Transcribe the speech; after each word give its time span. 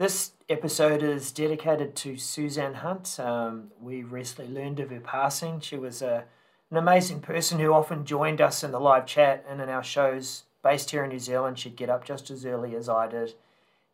This 0.00 0.32
episode 0.48 1.02
is 1.02 1.30
dedicated 1.30 1.94
to 1.96 2.16
Suzanne 2.16 2.72
Hunt. 2.72 3.20
Um, 3.20 3.70
we 3.78 4.02
recently 4.02 4.50
learned 4.50 4.80
of 4.80 4.88
her 4.88 4.98
passing. 4.98 5.60
She 5.60 5.76
was 5.76 6.00
a, 6.00 6.24
an 6.70 6.78
amazing 6.78 7.20
person 7.20 7.58
who 7.58 7.74
often 7.74 8.06
joined 8.06 8.40
us 8.40 8.64
in 8.64 8.72
the 8.72 8.80
live 8.80 9.04
chat 9.04 9.44
and 9.46 9.60
in 9.60 9.68
our 9.68 9.84
shows 9.84 10.44
based 10.62 10.90
here 10.92 11.04
in 11.04 11.10
New 11.10 11.18
Zealand. 11.18 11.58
She'd 11.58 11.76
get 11.76 11.90
up 11.90 12.06
just 12.06 12.30
as 12.30 12.46
early 12.46 12.74
as 12.76 12.88
I 12.88 13.08
did, 13.08 13.34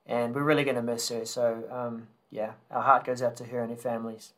and 0.07 0.33
we're 0.33 0.45
really 0.45 0.63
going 0.63 0.77
to 0.77 0.83
miss 0.83 1.09
her. 1.09 1.25
So, 1.25 1.65
um, 1.73 2.07
yeah, 2.31 2.53
our 2.71 2.83
heart 2.83 3.05
goes 3.05 3.21
out 3.21 3.35
to 3.39 3.45
her 3.47 3.61
and 3.61 3.71
her 3.71 3.77
families. 3.77 4.33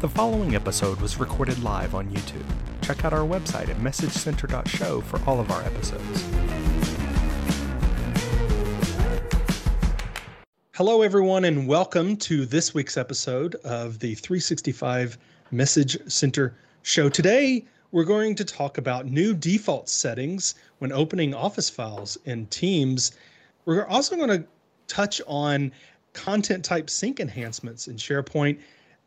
The 0.00 0.10
following 0.10 0.54
episode 0.54 1.00
was 1.00 1.18
recorded 1.18 1.62
live 1.62 1.94
on 1.94 2.10
YouTube. 2.10 2.44
Check 2.82 3.02
out 3.02 3.14
our 3.14 3.26
website 3.26 3.70
at 3.70 3.78
messagecenter.show 3.78 5.00
for 5.00 5.22
all 5.26 5.40
of 5.40 5.50
our 5.50 5.62
episodes. 5.62 6.65
Hello, 10.76 11.00
everyone, 11.00 11.46
and 11.46 11.66
welcome 11.66 12.18
to 12.18 12.44
this 12.44 12.74
week's 12.74 12.98
episode 12.98 13.54
of 13.64 13.98
the 13.98 14.14
365 14.14 15.16
Message 15.50 15.96
Center 16.06 16.54
Show. 16.82 17.08
Today, 17.08 17.64
we're 17.92 18.04
going 18.04 18.34
to 18.34 18.44
talk 18.44 18.76
about 18.76 19.06
new 19.06 19.32
default 19.32 19.88
settings 19.88 20.54
when 20.80 20.92
opening 20.92 21.32
Office 21.32 21.70
files 21.70 22.18
in 22.26 22.44
Teams. 22.48 23.12
We're 23.64 23.86
also 23.86 24.16
going 24.16 24.28
to 24.28 24.46
touch 24.86 25.22
on 25.26 25.72
content 26.12 26.62
type 26.62 26.90
sync 26.90 27.20
enhancements 27.20 27.88
in 27.88 27.96
SharePoint 27.96 28.58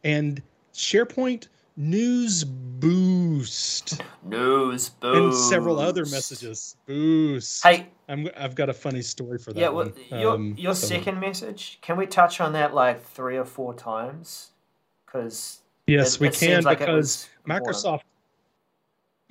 and 0.04 0.42
SharePoint 0.74 1.50
News 1.80 2.44
Boost. 2.44 4.02
News 4.26 4.90
Boost. 4.90 5.02
And 5.02 5.34
several 5.34 5.80
other 5.80 6.02
messages. 6.08 6.76
Boost. 6.86 7.64
Hey, 7.66 7.88
I'm, 8.10 8.28
I've 8.36 8.54
got 8.54 8.68
a 8.70 8.74
funny 8.74 9.02
story 9.02 9.38
for 9.38 9.54
that. 9.54 9.60
yeah, 9.62 9.70
well, 9.70 9.90
your, 10.12 10.34
Um, 10.36 10.56
your 10.58 10.76
so- 10.76 10.88
second 10.88 11.22
message, 11.22 11.80
can 11.82 11.96
we 11.96 12.06
touch 12.06 12.42
on 12.42 12.52
that 12.52 12.74
like 12.74 13.02
three 13.02 13.38
or 13.38 13.46
four 13.46 13.74
times? 13.74 14.50
Because 15.06 15.60
Yes, 15.88 16.16
it- 16.16 16.20
we 16.22 16.28
it 16.28 16.34
can 16.34 16.64
like 16.66 16.80
because 16.80 17.30
was 17.48 17.86
important. 17.86 18.04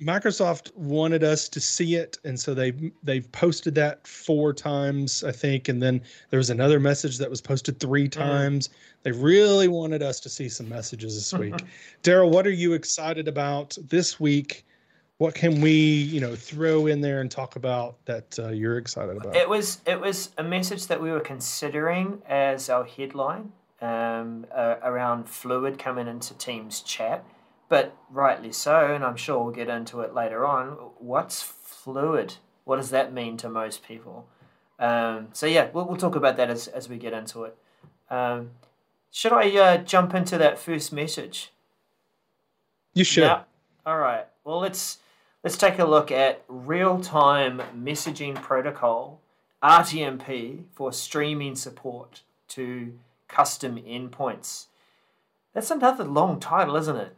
Microsoft 0.01 0.39
Microsoft 0.39 0.75
wanted 0.75 1.23
us 1.23 1.49
to 1.49 1.59
see 1.59 1.95
it, 1.95 2.17
and 2.23 2.39
so 2.39 2.53
they 2.53 2.91
they've 3.03 3.29
posted 3.31 3.75
that 3.75 4.05
four 4.07 4.53
times, 4.53 5.23
I 5.23 5.31
think, 5.31 5.67
and 5.67 5.81
then 5.81 6.01
there 6.29 6.37
was 6.37 6.49
another 6.49 6.79
message 6.79 7.17
that 7.17 7.29
was 7.29 7.41
posted 7.41 7.79
three 7.79 8.07
Mm. 8.07 8.11
times. 8.11 8.69
They 9.03 9.11
really 9.11 9.67
wanted 9.67 10.01
us 10.01 10.19
to 10.21 10.29
see 10.29 10.49
some 10.49 10.69
messages 10.69 11.15
this 11.15 11.33
week. 11.37 11.55
Daryl, 12.03 12.29
what 12.29 12.45
are 12.47 12.51
you 12.51 12.73
excited 12.73 13.27
about 13.27 13.77
this 13.87 14.19
week? 14.19 14.65
What 15.17 15.35
can 15.35 15.59
we, 15.59 15.71
you 15.71 16.21
know, 16.21 16.33
throw 16.33 16.87
in 16.87 17.01
there 17.01 17.19
and 17.19 17.29
talk 17.29 17.57
about 17.57 17.97
that 18.05 18.39
uh, 18.39 18.49
you're 18.49 18.77
excited 18.77 19.17
about? 19.17 19.35
It 19.35 19.49
was 19.49 19.81
it 19.85 19.99
was 19.99 20.29
a 20.37 20.43
message 20.43 20.87
that 20.87 21.01
we 21.01 21.11
were 21.11 21.19
considering 21.19 22.21
as 22.27 22.69
our 22.69 22.85
headline 22.85 23.51
um, 23.81 24.45
uh, 24.53 24.75
around 24.81 25.29
fluid 25.29 25.77
coming 25.77 26.07
into 26.07 26.33
Teams 26.35 26.81
chat, 26.81 27.25
but 27.69 27.95
rightly 28.09 28.51
so, 28.51 28.93
and 28.93 29.03
I'm 29.03 29.15
sure 29.15 29.43
we'll 29.43 29.53
get 29.53 29.69
into 29.69 30.01
it 30.01 30.13
later 30.13 30.45
on. 30.45 30.69
What's 30.97 31.41
fluid? 31.41 32.35
What 32.65 32.75
does 32.77 32.89
that 32.89 33.13
mean 33.13 33.37
to 33.37 33.49
most 33.49 33.83
people? 33.83 34.27
Um, 34.79 35.29
so 35.33 35.45
yeah, 35.45 35.69
we'll, 35.71 35.85
we'll 35.85 35.97
talk 35.97 36.15
about 36.15 36.37
that 36.37 36.49
as, 36.49 36.67
as 36.67 36.89
we 36.89 36.97
get 36.97 37.13
into 37.13 37.43
it. 37.43 37.57
Um, 38.09 38.51
should 39.11 39.33
I 39.33 39.49
uh, 39.57 39.77
jump 39.77 40.13
into 40.13 40.37
that 40.37 40.59
first 40.59 40.91
message? 40.91 41.51
you 42.93 43.03
should. 43.03 43.23
All 43.85 43.97
right. 43.97 44.25
Well, 44.43 44.59
let's 44.59 44.99
let's 45.43 45.57
take 45.57 45.79
a 45.79 45.85
look 45.85 46.11
at 46.11 46.43
real-time 46.47 47.61
messaging 47.75 48.35
protocol 48.35 49.21
(RTMP) 49.63 50.63
for 50.73 50.91
streaming 50.91 51.55
support 51.55 52.21
to 52.49 52.93
custom 53.27 53.77
endpoints. 53.77 54.65
That's 55.53 55.71
another 55.71 56.03
long 56.03 56.39
title, 56.39 56.75
isn't 56.75 56.95
it? 56.95 57.15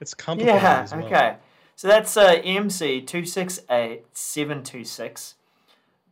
It's 0.00 0.14
complicated. 0.14 0.62
Yeah. 0.62 0.82
as 0.82 0.92
well. 0.92 1.04
Okay. 1.04 1.36
So 1.74 1.88
that's 1.88 2.16
uh, 2.16 2.40
MC 2.44 3.02
two 3.02 3.24
six 3.24 3.60
eight 3.70 4.04
seven 4.12 4.62
two 4.62 4.84
six. 4.84 5.34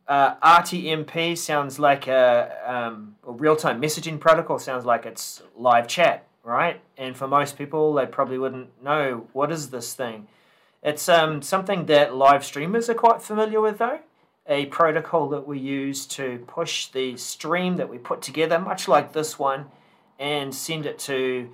Uh, 0.07 0.35
RTMP 0.35 1.35
sounds 1.35 1.79
like 1.79 2.07
a, 2.07 2.55
um, 2.63 3.15
a 3.27 3.31
real-time 3.31 3.81
messaging 3.81 4.19
protocol. 4.19 4.59
Sounds 4.59 4.85
like 4.85 5.05
it's 5.07 5.41
live 5.57 5.87
chat, 5.87 6.27
right? 6.43 6.79
And 6.95 7.17
for 7.17 7.27
most 7.27 7.57
people, 7.57 7.93
they 7.95 8.05
probably 8.05 8.37
wouldn't 8.37 8.83
know 8.83 9.27
what 9.33 9.51
is 9.51 9.71
this 9.71 9.95
thing. 9.95 10.27
It's 10.83 11.09
um, 11.09 11.41
something 11.41 11.87
that 11.87 12.15
live 12.15 12.45
streamers 12.45 12.87
are 12.87 12.93
quite 12.93 13.23
familiar 13.23 13.59
with, 13.59 13.79
though. 13.79 13.99
A 14.45 14.67
protocol 14.67 15.27
that 15.29 15.47
we 15.47 15.57
use 15.57 16.05
to 16.07 16.43
push 16.45 16.89
the 16.89 17.17
stream 17.17 17.77
that 17.77 17.89
we 17.89 17.97
put 17.97 18.21
together, 18.21 18.59
much 18.59 18.87
like 18.87 19.13
this 19.13 19.39
one, 19.39 19.65
and 20.19 20.53
send 20.53 20.85
it 20.85 20.99
to 20.99 21.49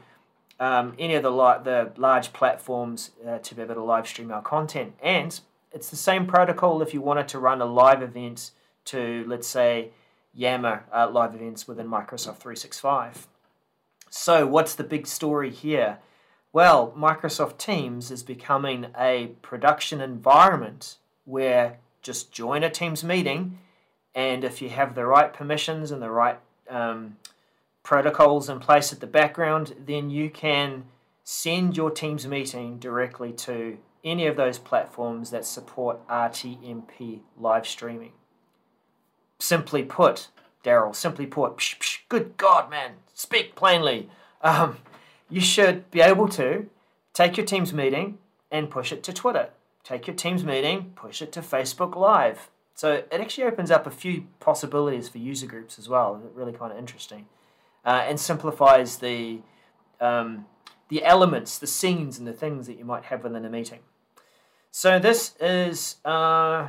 um, 0.62 0.94
any 1.00 1.16
of 1.16 1.24
the 1.24 1.32
li- 1.32 1.58
the 1.64 1.92
large 1.98 2.32
platforms 2.34 3.12
uh, 3.28 3.40
to 3.40 3.56
be 3.56 3.64
able 3.64 3.74
to 3.74 3.84
live 3.84 4.08
stream 4.08 4.32
our 4.32 4.44
content. 4.44 4.94
And 5.02 5.38
it's 5.74 5.90
the 5.90 5.96
same 5.96 6.28
protocol 6.28 6.82
if 6.84 6.94
you 6.94 7.02
wanted 7.02 7.28
to 7.30 7.40
run 7.40 7.62
a 7.62 7.66
live 7.66 8.04
event 8.04 8.52
to, 8.86 9.26
let's 9.28 9.48
say, 9.48 9.90
Yammer 10.34 10.86
uh, 10.94 11.10
live 11.10 11.34
events 11.34 11.68
within 11.68 11.88
Microsoft 11.88 12.38
365. 12.38 13.28
So, 14.10 14.46
what's 14.46 14.76
the 14.76 14.84
big 14.84 15.08
story 15.08 15.50
here? 15.50 15.98
Well, 16.54 16.94
Microsoft 16.96 17.58
Teams 17.58 18.12
is 18.12 18.22
becoming 18.22 18.88
a 18.98 19.32
production 19.42 20.00
environment 20.00 20.98
where 21.26 21.80
just 22.04 22.32
join 22.32 22.64
a 22.64 22.70
Teams 22.70 23.04
meeting, 23.04 23.58
and 24.14 24.44
if 24.44 24.62
you 24.62 24.70
have 24.70 24.94
the 24.94 25.06
right 25.06 25.34
permissions 25.34 25.92
and 25.92 26.02
the 26.02 26.12
right 26.12 26.38
um, 26.70 27.18
protocols 27.84 28.50
in 28.50 28.60
place 28.60 28.94
at 28.94 29.00
the 29.00 29.08
background, 29.08 29.76
then 29.86 30.10
you 30.10 30.30
can 30.30 30.86
send 31.24 31.78
your 31.78 31.92
Teams 31.92 32.28
meeting 32.28 32.78
directly 32.80 33.32
to 33.34 33.78
any 34.04 34.26
of 34.28 34.36
those 34.36 34.58
platforms 34.58 35.30
that 35.32 35.46
support 35.46 36.06
RTMP 36.08 37.22
live 37.38 37.68
streaming. 37.68 38.14
Simply 39.40 39.84
put, 39.84 40.30
Daryl, 40.64 40.96
simply 40.96 41.26
put, 41.26 41.58
psh, 41.58 41.78
psh, 41.80 41.98
good 42.10 42.38
God, 42.38 42.70
man, 42.70 42.94
speak 43.14 43.56
plainly. 43.56 44.10
Um, 44.42 44.78
you 45.30 45.42
should 45.42 45.90
be 45.92 46.02
able 46.02 46.28
to 46.30 46.68
take 47.14 47.38
your 47.38 47.46
Teams 47.46 47.74
meeting 47.74 48.18
and 48.52 48.70
push 48.70 48.92
it 48.92 49.04
to 49.04 49.14
Twitter. 49.14 49.50
Take 49.84 50.08
your 50.08 50.16
Teams 50.16 50.44
meeting, 50.44 50.94
push 50.96 51.22
it 51.22 51.32
to 51.34 51.42
Facebook 51.42 51.96
Live. 51.96 52.50
So 52.76 52.94
it 52.94 53.08
actually 53.12 53.46
opens 53.46 53.72
up 53.72 53.86
a 53.86 53.92
few 53.92 54.26
possibilities 54.40 55.10
for 55.10 55.18
user 55.18 55.48
groups 55.48 55.78
as 55.78 55.88
well. 55.88 56.22
Really 56.34 56.54
kind 56.54 56.72
of 56.72 56.78
interesting, 56.78 57.28
uh, 57.86 58.04
and 58.08 58.20
simplifies 58.20 58.98
the 58.98 59.40
um, 60.00 60.46
the 60.90 61.06
elements, 61.06 61.58
the 61.58 61.68
scenes, 61.68 62.20
and 62.20 62.28
the 62.28 62.34
things 62.34 62.68
that 62.68 62.78
you 62.78 62.84
might 62.84 63.06
have 63.06 63.24
within 63.24 63.46
a 63.46 63.50
meeting. 63.50 63.80
So 64.72 65.00
this 65.00 65.36
is 65.40 65.98
uh, 66.04 66.68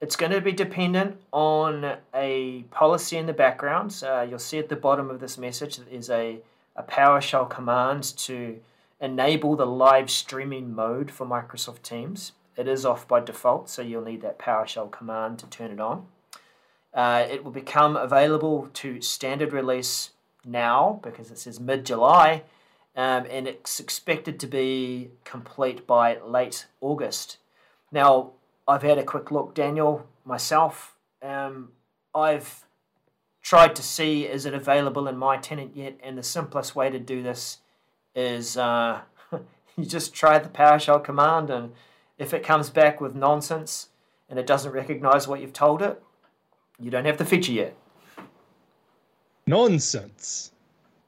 it's 0.00 0.16
going 0.16 0.32
to 0.32 0.40
be 0.40 0.52
dependent 0.52 1.20
on 1.32 1.96
a 2.14 2.64
policy 2.70 3.16
in 3.16 3.26
the 3.26 3.32
background. 3.32 4.02
Uh, 4.04 4.26
you'll 4.28 4.38
see 4.38 4.58
at 4.58 4.68
the 4.68 4.76
bottom 4.76 5.10
of 5.10 5.20
this 5.20 5.38
message 5.38 5.76
that 5.76 5.90
there's 5.90 6.10
a, 6.10 6.40
a 6.74 6.82
PowerShell 6.82 7.48
command 7.48 8.02
to 8.18 8.58
enable 9.00 9.54
the 9.54 9.66
live 9.66 10.10
streaming 10.10 10.74
mode 10.74 11.10
for 11.10 11.24
Microsoft 11.24 11.82
Teams. 11.82 12.32
It 12.56 12.66
is 12.66 12.84
off 12.84 13.06
by 13.06 13.20
default, 13.20 13.70
so 13.70 13.80
you'll 13.80 14.04
need 14.04 14.22
that 14.22 14.38
PowerShell 14.38 14.90
command 14.90 15.38
to 15.38 15.46
turn 15.46 15.70
it 15.70 15.80
on. 15.80 16.06
Uh, 16.94 17.26
it 17.30 17.42
will 17.42 17.50
become 17.50 17.96
available 17.96 18.68
to 18.74 19.00
standard 19.00 19.52
release 19.52 20.10
now 20.44 21.00
because 21.02 21.30
it 21.30 21.38
says 21.38 21.58
mid 21.58 21.86
July, 21.86 22.42
um, 22.96 23.26
and 23.30 23.48
it's 23.48 23.80
expected 23.80 24.38
to 24.40 24.46
be 24.46 25.10
complete 25.24 25.86
by 25.86 26.18
late 26.20 26.66
August. 26.80 27.38
Now, 27.90 28.32
I've 28.68 28.82
had 28.82 28.98
a 28.98 29.04
quick 29.04 29.30
look, 29.30 29.54
Daniel, 29.54 30.06
myself. 30.24 30.94
Um, 31.22 31.70
I've 32.14 32.64
tried 33.42 33.74
to 33.76 33.82
see 33.82 34.24
is 34.24 34.46
it 34.46 34.54
available 34.54 35.08
in 35.08 35.16
my 35.16 35.36
tenant 35.36 35.72
yet, 35.74 35.98
and 36.02 36.16
the 36.16 36.22
simplest 36.22 36.76
way 36.76 36.90
to 36.90 36.98
do 36.98 37.22
this 37.22 37.58
is 38.14 38.56
uh, 38.56 39.00
you 39.76 39.84
just 39.84 40.14
try 40.14 40.38
the 40.38 40.48
PowerShell 40.48 41.02
command, 41.02 41.50
and 41.50 41.72
if 42.18 42.34
it 42.34 42.44
comes 42.44 42.70
back 42.70 43.00
with 43.00 43.14
nonsense 43.14 43.88
and 44.28 44.38
it 44.38 44.46
doesn't 44.46 44.72
recognize 44.72 45.26
what 45.26 45.40
you've 45.40 45.52
told 45.52 45.82
it, 45.82 46.02
you 46.82 46.90
don't 46.90 47.04
have 47.04 47.16
the 47.16 47.24
feature 47.24 47.52
yet. 47.52 47.76
Nonsense. 49.46 50.50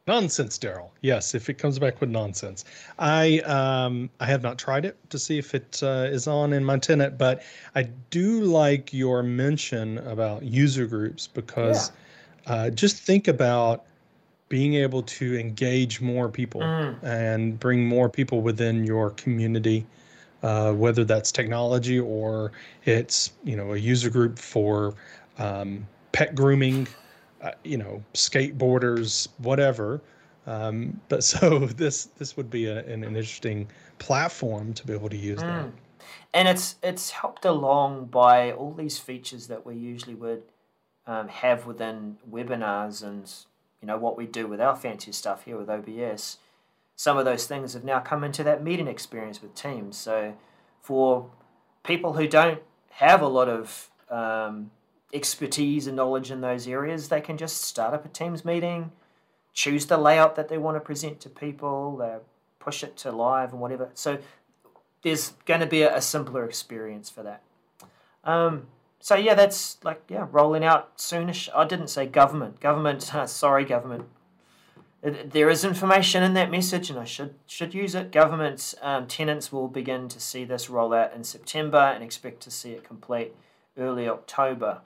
Nonsense, 0.06 0.58
Daryl. 0.58 0.90
Yes, 1.00 1.34
if 1.34 1.48
it 1.48 1.54
comes 1.54 1.78
back 1.78 2.00
with 2.00 2.10
nonsense. 2.10 2.64
I 2.98 3.38
um 3.40 4.10
I 4.20 4.26
have 4.26 4.42
not 4.42 4.58
tried 4.58 4.84
it 4.84 4.96
to 5.10 5.18
see 5.18 5.38
if 5.38 5.54
it 5.54 5.80
uh, 5.82 6.08
is 6.10 6.26
on 6.26 6.52
in 6.52 6.64
my 6.64 6.78
tenant, 6.78 7.16
but 7.16 7.42
I 7.74 7.84
do 8.10 8.42
like 8.42 8.92
your 8.92 9.22
mention 9.22 9.98
about 9.98 10.42
user 10.42 10.86
groups 10.86 11.26
because 11.26 11.90
uh, 12.46 12.68
just 12.70 12.98
think 12.98 13.28
about 13.28 13.84
being 14.50 14.74
able 14.74 15.02
to 15.02 15.38
engage 15.38 16.02
more 16.02 16.28
people 16.28 16.60
Mm. 16.60 17.02
and 17.02 17.58
bring 17.58 17.86
more 17.86 18.10
people 18.10 18.42
within 18.42 18.84
your 18.84 19.10
community, 19.10 19.86
uh, 20.42 20.72
whether 20.74 21.02
that's 21.04 21.32
technology 21.32 21.98
or 21.98 22.52
it's 22.84 23.32
you 23.42 23.56
know 23.56 23.72
a 23.72 23.78
user 23.78 24.10
group 24.10 24.38
for 24.38 24.94
um, 25.38 25.86
pet 26.12 26.34
grooming, 26.34 26.86
uh, 27.42 27.52
you 27.64 27.76
know, 27.76 28.02
skateboarders, 28.14 29.28
whatever. 29.38 30.00
Um, 30.46 31.00
but 31.08 31.24
so 31.32 31.60
this 31.60 32.06
this 32.18 32.36
would 32.36 32.50
be 32.50 32.66
a, 32.66 32.78
an, 32.84 33.04
an, 33.04 33.16
interesting 33.16 33.68
platform 33.98 34.72
to 34.74 34.86
be 34.86 34.92
able 34.92 35.08
to 35.08 35.16
use 35.16 35.38
mm. 35.38 35.42
that. 35.42 35.66
And 36.32 36.48
it's 36.48 36.76
it's 36.82 37.10
helped 37.10 37.44
along 37.44 38.06
by 38.06 38.52
all 38.52 38.72
these 38.72 38.98
features 38.98 39.46
that 39.48 39.64
we 39.64 39.74
usually 39.74 40.14
would 40.14 40.42
um, 41.06 41.28
have 41.28 41.66
within 41.66 42.16
webinars 42.30 43.02
and 43.02 43.30
you 43.80 43.86
know 43.86 43.98
what 43.98 44.16
we 44.16 44.26
do 44.26 44.46
with 44.46 44.60
our 44.60 44.76
fancy 44.76 45.12
stuff 45.12 45.44
here 45.44 45.56
with 45.56 45.70
OBS. 45.70 46.38
Some 46.96 47.16
of 47.16 47.24
those 47.24 47.46
things 47.46 47.74
have 47.74 47.84
now 47.84 47.98
come 48.00 48.22
into 48.22 48.44
that 48.44 48.62
meeting 48.62 48.86
experience 48.86 49.42
with 49.42 49.54
Teams. 49.54 49.96
So 49.96 50.34
for 50.80 51.28
people 51.82 52.12
who 52.12 52.28
don't 52.28 52.62
have 52.90 53.20
a 53.20 53.26
lot 53.26 53.48
of 53.48 53.90
um, 54.08 54.70
expertise 55.12 55.86
and 55.86 55.96
knowledge 55.96 56.30
in 56.30 56.40
those 56.40 56.66
areas, 56.66 57.08
they 57.08 57.20
can 57.20 57.36
just 57.36 57.62
start 57.62 57.94
up 57.94 58.04
a 58.04 58.08
Teams 58.08 58.44
meeting 58.44 58.92
choose 59.54 59.86
the 59.86 59.96
layout 59.96 60.34
that 60.34 60.48
they 60.48 60.58
want 60.58 60.76
to 60.76 60.80
present 60.80 61.20
to 61.20 61.30
people, 61.30 61.96
they 61.96 62.16
push 62.58 62.82
it 62.82 62.96
to 62.98 63.12
live 63.12 63.52
and 63.52 63.60
whatever. 63.60 63.88
So 63.94 64.18
there's 65.02 65.30
going 65.46 65.60
to 65.60 65.66
be 65.66 65.82
a, 65.82 65.96
a 65.96 66.02
simpler 66.02 66.44
experience 66.44 67.08
for 67.08 67.22
that. 67.22 67.42
Um, 68.24 68.66
so 69.00 69.14
yeah, 69.14 69.34
that's 69.34 69.78
like 69.84 70.02
yeah, 70.08 70.26
rolling 70.30 70.64
out 70.64 70.98
soonish. 70.98 71.48
I 71.54 71.66
didn't 71.66 71.88
say 71.88 72.06
government. 72.06 72.60
Government. 72.60 73.10
Uh, 73.14 73.26
sorry, 73.26 73.64
government. 73.64 74.06
There 75.02 75.50
is 75.50 75.66
information 75.66 76.22
in 76.22 76.32
that 76.32 76.50
message, 76.50 76.88
and 76.88 76.98
I 76.98 77.04
should 77.04 77.34
should 77.46 77.74
use 77.74 77.94
it. 77.94 78.10
Government 78.10 78.74
um, 78.80 79.06
tenants 79.06 79.52
will 79.52 79.68
begin 79.68 80.08
to 80.08 80.18
see 80.18 80.46
this 80.46 80.70
roll 80.70 80.94
out 80.94 81.12
in 81.14 81.22
September 81.22 81.76
and 81.76 82.02
expect 82.02 82.40
to 82.44 82.50
see 82.50 82.72
it 82.72 82.82
complete 82.82 83.34
early 83.76 84.08
October. 84.08 84.80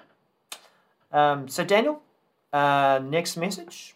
Um, 1.12 1.48
so 1.48 1.64
Daniel, 1.64 2.02
uh, 2.52 3.00
next 3.02 3.36
message. 3.36 3.94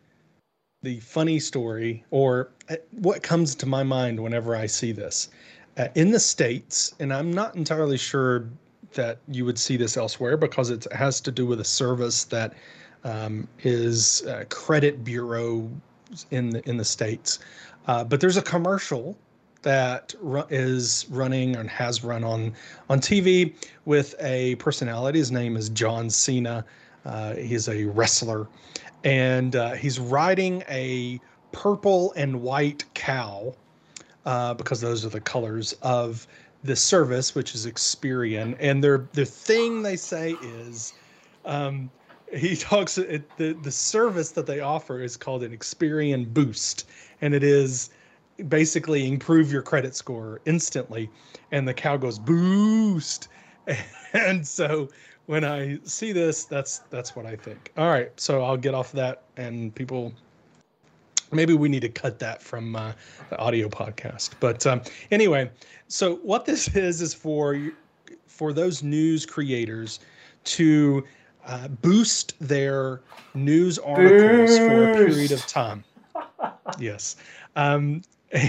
the 0.83 0.99
funny 1.01 1.41
story 1.41 2.05
or 2.11 2.51
uh, 2.69 2.77
what 2.91 3.23
comes 3.23 3.55
to 3.55 3.65
my 3.65 3.83
mind 3.83 4.23
whenever 4.23 4.55
I 4.55 4.67
see 4.67 4.93
this. 4.93 5.31
Uh, 5.79 5.89
in 5.95 6.11
the 6.11 6.21
states, 6.21 6.95
and 7.01 7.11
I'm 7.11 7.33
not 7.33 7.57
entirely 7.57 7.97
sure 7.97 8.51
that 8.93 9.17
you 9.27 9.47
would 9.47 9.59
see 9.59 9.79
this 9.79 9.97
elsewhere 9.97 10.37
because 10.37 10.69
it 10.71 10.87
has 10.93 11.23
to 11.23 11.33
do 11.33 11.47
with 11.47 11.61
a 11.61 11.65
service 11.65 12.25
that 12.25 12.53
um, 13.03 13.49
is 13.63 14.27
uh, 14.27 14.45
credit 14.51 15.05
bureau 15.05 15.71
in 16.31 16.51
the 16.51 16.69
in 16.69 16.77
the 16.77 16.85
states. 16.85 17.39
Uh, 17.87 18.05
but 18.05 18.21
there's 18.21 18.37
a 18.37 18.43
commercial 18.43 19.17
that 19.63 20.15
is 20.51 21.07
running 21.11 21.57
and 21.57 21.69
has 21.69 22.05
run 22.05 22.23
on 22.23 22.53
on 22.89 23.01
TV 23.01 23.55
with 23.85 24.15
a 24.21 24.55
personality. 24.57 25.19
His 25.19 25.33
name 25.33 25.57
is 25.57 25.69
John 25.71 26.09
Cena. 26.09 26.65
Uh, 27.05 27.35
he's 27.35 27.69
a 27.69 27.85
wrestler, 27.87 28.47
and 29.03 29.57
uh, 29.57 29.73
he's 29.73 29.99
riding 29.99 30.63
a 30.69 31.21
purple 31.53 32.13
and 32.17 32.41
white 32.41 32.85
cow 32.95 33.55
uh, 34.25 34.55
because 34.55 34.81
those 34.81 35.05
are 35.05 35.11
the 35.11 35.21
colors 35.21 35.75
of 35.83 36.27
the 36.63 36.77
service, 36.77 37.35
which 37.35 37.55
is 37.55 37.67
Experian. 37.67 38.57
And 38.59 38.83
their 38.83 39.07
the 39.13 39.25
thing 39.25 39.83
they 39.83 39.97
say 39.97 40.37
is. 40.43 40.95
Um, 41.47 41.91
he 42.35 42.57
talks 42.57 42.99
it, 42.99 43.29
the 43.37 43.53
the 43.63 43.71
service 43.71 44.31
that 44.33 44.47
they 44.47 44.61
offer 44.61 45.01
is 45.01 45.17
called 45.17 45.43
an 45.43 45.57
Experian 45.57 46.33
Boost, 46.33 46.89
and 47.21 47.35
it 47.35 47.43
is 47.43 47.91
basically 48.49 49.07
improve 49.07 49.53
your 49.53 49.63
credit 49.63 49.95
score 49.95 50.41
instantly. 50.45 51.11
And 51.53 51.69
the 51.69 51.75
cow 51.75 51.97
goes 51.97 52.19
boost. 52.19 53.29
And 54.15 54.47
so 54.47 54.91
when 55.27 55.45
I 55.45 55.81
see 55.83 56.13
this, 56.13 56.45
that's 56.45 56.79
that's 56.91 57.17
what 57.17 57.27
I 57.27 57.35
think. 57.35 57.73
All 57.77 57.89
right, 57.89 58.13
so 58.19 58.45
I'll 58.45 58.57
get 58.57 58.73
off 58.73 58.93
that, 58.93 59.23
and 59.37 59.75
people 59.75 60.13
maybe 61.33 61.55
we 61.55 61.69
need 61.69 61.81
to 61.81 61.89
cut 61.89 62.21
that 62.21 62.41
from 62.41 62.77
uh, 62.77 62.93
the 63.31 63.39
audio 63.39 63.69
podcast. 63.69 64.31
But 64.39 64.67
um, 64.69 64.83
anyway, 65.11 65.51
so 65.89 66.17
what 66.17 66.45
this 66.45 66.77
is 66.77 67.01
is 67.01 67.13
for 67.13 67.73
for 68.27 68.53
those 68.53 68.85
news 68.85 69.27
creators 69.27 70.01
to 70.45 71.05
uh, 71.47 71.69
boost 71.69 72.35
their 72.41 73.01
news 73.35 73.79
articles 73.79 74.51
boost. 74.51 74.59
for 74.59 74.91
a 74.91 74.95
period 74.95 75.33
of 75.33 75.47
time. 75.47 75.85
yes. 76.79 77.17
Um, 77.57 78.03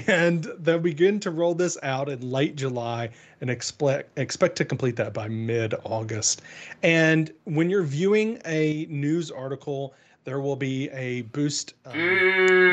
and 0.07 0.47
they'll 0.59 0.79
begin 0.79 1.19
to 1.19 1.31
roll 1.31 1.53
this 1.53 1.77
out 1.83 2.09
in 2.09 2.31
late 2.31 2.55
July 2.55 3.09
and 3.41 3.49
expect 3.49 4.17
expect 4.17 4.55
to 4.55 4.65
complete 4.65 4.95
that 4.95 5.13
by 5.13 5.27
mid 5.27 5.75
August. 5.83 6.41
And 6.81 7.31
when 7.43 7.69
you're 7.69 7.83
viewing 7.83 8.41
a 8.45 8.87
news 8.89 9.29
article, 9.29 9.93
there 10.23 10.39
will 10.39 10.55
be 10.55 10.89
a 10.89 11.21
boost 11.23 11.75
um, 11.85 11.93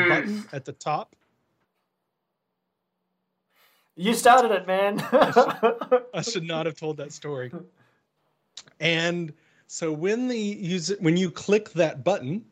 button 0.09 0.43
at 0.53 0.65
the 0.65 0.73
top. 0.73 1.15
You 3.95 4.15
started 4.15 4.49
it, 4.49 4.65
man. 4.65 4.99
I, 5.11 5.31
should, 5.31 6.03
I 6.15 6.21
should 6.21 6.43
not 6.43 6.65
have 6.65 6.75
told 6.75 6.97
that 6.97 7.11
story. 7.13 7.51
And 8.79 9.33
so 9.73 9.91
when 9.91 10.27
the 10.27 10.37
user 10.37 10.95
when 10.99 11.17
you 11.17 11.31
click 11.31 11.71
that 11.71 12.03
button, 12.03 12.45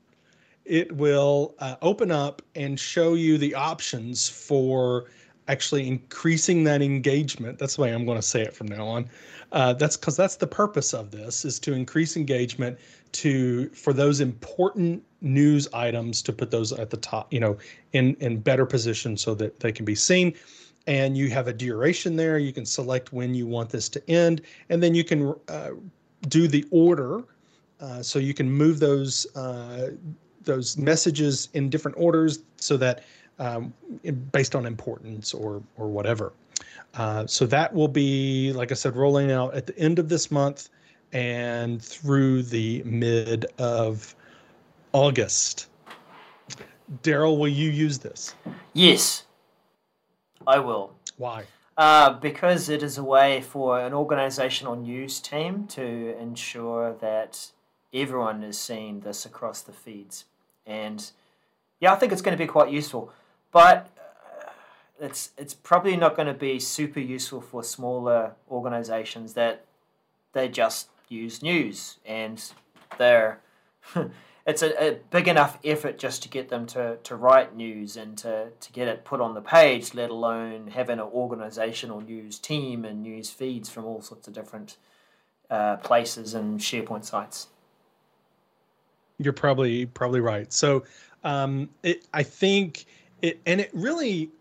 it 0.66 0.92
will 0.92 1.54
uh, 1.60 1.76
open 1.84 2.10
up 2.10 2.42
and 2.56 2.80
show 2.80 3.14
you 3.14 3.38
the 3.38 3.54
options 3.54 4.28
for 4.28 5.06
actually 5.48 5.88
increasing 5.88 6.64
that 6.64 6.82
engagement. 6.82 7.60
That's 7.60 7.76
the 7.76 7.84
way 7.84 7.94
I'm 7.94 8.06
going 8.08 8.18
to 8.18 8.24
say 8.24 8.42
it 8.42 8.56
from 8.56 8.70
now 8.70 8.88
on. 8.88 9.08
Uh, 9.52 9.74
that's 9.74 9.96
because 9.98 10.18
that's 10.18 10.38
the 10.38 10.48
purpose 10.48 10.96
of 10.96 11.12
this 11.12 11.46
is 11.46 11.60
to 11.60 11.74
increase 11.74 12.18
engagement 12.18 12.80
to 13.12 13.70
for 13.70 13.94
those 13.94 14.20
important 14.20 15.04
news 15.22 15.68
items 15.76 16.24
to 16.24 16.34
put 16.34 16.50
those 16.50 16.72
at 16.72 16.90
the 16.90 16.98
top, 16.98 17.32
you 17.32 17.40
know, 17.40 17.56
in 17.94 18.16
in 18.16 18.40
better 18.40 18.66
position 18.66 19.16
so 19.16 19.36
that 19.36 19.60
they 19.60 19.72
can 19.72 19.86
be 19.86 19.94
seen. 19.94 20.34
And 20.88 21.16
you 21.16 21.30
have 21.30 21.48
a 21.48 21.54
duration 21.54 22.16
there. 22.16 22.40
You 22.40 22.52
can 22.52 22.66
select 22.66 23.14
when 23.14 23.36
you 23.36 23.46
want 23.46 23.70
this 23.70 23.90
to 23.90 24.10
end, 24.10 24.42
and 24.70 24.82
then 24.82 24.96
you 24.96 25.04
can 25.04 25.36
uh, 25.50 25.70
do 26.28 26.48
the 26.48 26.66
order. 26.72 27.24
Uh, 27.80 28.02
so 28.02 28.20
you 28.20 28.34
can 28.34 28.50
move 28.50 28.80
those 28.80 29.26
uh, 29.36 29.92
those 30.44 30.78
messages 30.78 31.50
in 31.54 31.70
different 31.70 31.98
orders 31.98 32.44
so 32.58 32.78
that 32.78 33.04
um, 33.40 33.74
based 34.32 34.56
on 34.56 34.66
importance 34.66 35.34
or 35.34 35.64
or 35.78 35.88
whatever. 35.88 36.34
Uh, 36.94 37.26
so 37.26 37.46
that 37.46 37.74
will 37.74 37.88
be, 37.88 38.52
like 38.54 38.72
I 38.72 38.76
said, 38.76 38.96
rolling 38.96 39.32
out 39.32 39.54
at 39.54 39.66
the 39.66 39.78
end 39.80 39.98
of 39.98 40.10
this 40.10 40.30
month 40.30 40.70
and 41.14 41.82
through 41.82 42.44
the 42.44 42.84
mid 42.84 43.46
of 43.58 44.14
August. 44.94 45.68
Daryl, 47.04 47.38
will 47.38 47.48
you 47.48 47.70
use 47.70 47.98
this? 47.98 48.36
Yes, 48.74 49.24
I 50.46 50.60
will. 50.60 50.94
Why? 51.18 51.46
Uh, 51.82 52.14
because 52.20 52.70
it 52.70 52.84
is 52.84 53.00
a 53.00 53.04
way 53.04 53.42
for 53.42 53.80
an 53.80 53.92
organizational 53.92 54.76
news 54.76 55.20
team 55.20 55.66
to 55.66 56.16
ensure 56.20 56.94
that 57.02 57.50
everyone 57.92 58.44
is 58.44 58.56
seeing 58.56 59.00
this 59.00 59.26
across 59.26 59.62
the 59.62 59.72
feeds 59.72 60.26
and 60.68 61.12
yeah, 61.80 61.92
I 61.92 61.96
think 61.96 62.12
it's 62.12 62.22
going 62.22 62.38
to 62.38 62.44
be 62.44 62.48
quite 62.48 62.72
useful. 62.72 63.12
But 63.52 63.90
uh, 63.98 64.52
it's 65.00 65.32
it's 65.40 65.56
probably 65.56 65.98
not 65.98 66.16
going 66.16 66.28
to 66.28 66.36
be 66.36 66.60
super 66.60 67.00
useful 67.00 67.42
for 67.42 67.64
smaller 67.64 68.34
organizations 68.52 69.34
that 69.34 69.66
they 70.34 70.50
just 70.50 70.90
use 71.10 71.42
news 71.42 71.98
and 72.06 72.44
they're 73.00 73.40
it's 74.46 74.62
a, 74.62 74.92
a, 74.92 74.94
big 75.12 75.28
enough 75.28 75.60
effort 75.64 75.98
just 75.98 76.24
to 76.24 76.30
get 76.30 76.50
them 76.50 76.66
to, 76.68 76.98
to 77.04 77.16
write 77.16 77.56
news 77.56 77.96
and 77.98 78.18
to, 78.20 78.48
to 78.60 78.72
get 78.72 78.88
it 78.88 79.06
put 79.06 79.22
on 79.22 79.34
the 79.34 79.42
page, 79.42 79.94
let 79.94 80.10
alone 80.10 80.68
having 80.68 81.00
an 81.00 81.06
organizational 81.06 82.02
news 82.02 82.40
team 82.40 82.84
and 82.84 83.04
news 83.04 83.30
feeds 83.30 83.70
from 83.70 83.86
all 83.86 84.02
sorts 84.02 84.28
of 84.28 84.34
different 84.34 84.78
uh, 85.50 85.78
places 85.78 86.34
and 86.34 86.60
SharePoint 86.60 87.06
sites. 87.06 87.48
You're 89.20 89.34
probably 89.34 89.86
probably 89.86 90.22
right. 90.22 90.52
So 90.52 90.84
um, 91.24 91.70
it, 91.84 92.08
I 92.14 92.24
think 92.24 92.86
it, 93.22 93.40
and 93.46 93.62
it 93.62 93.70
really 93.74 94.32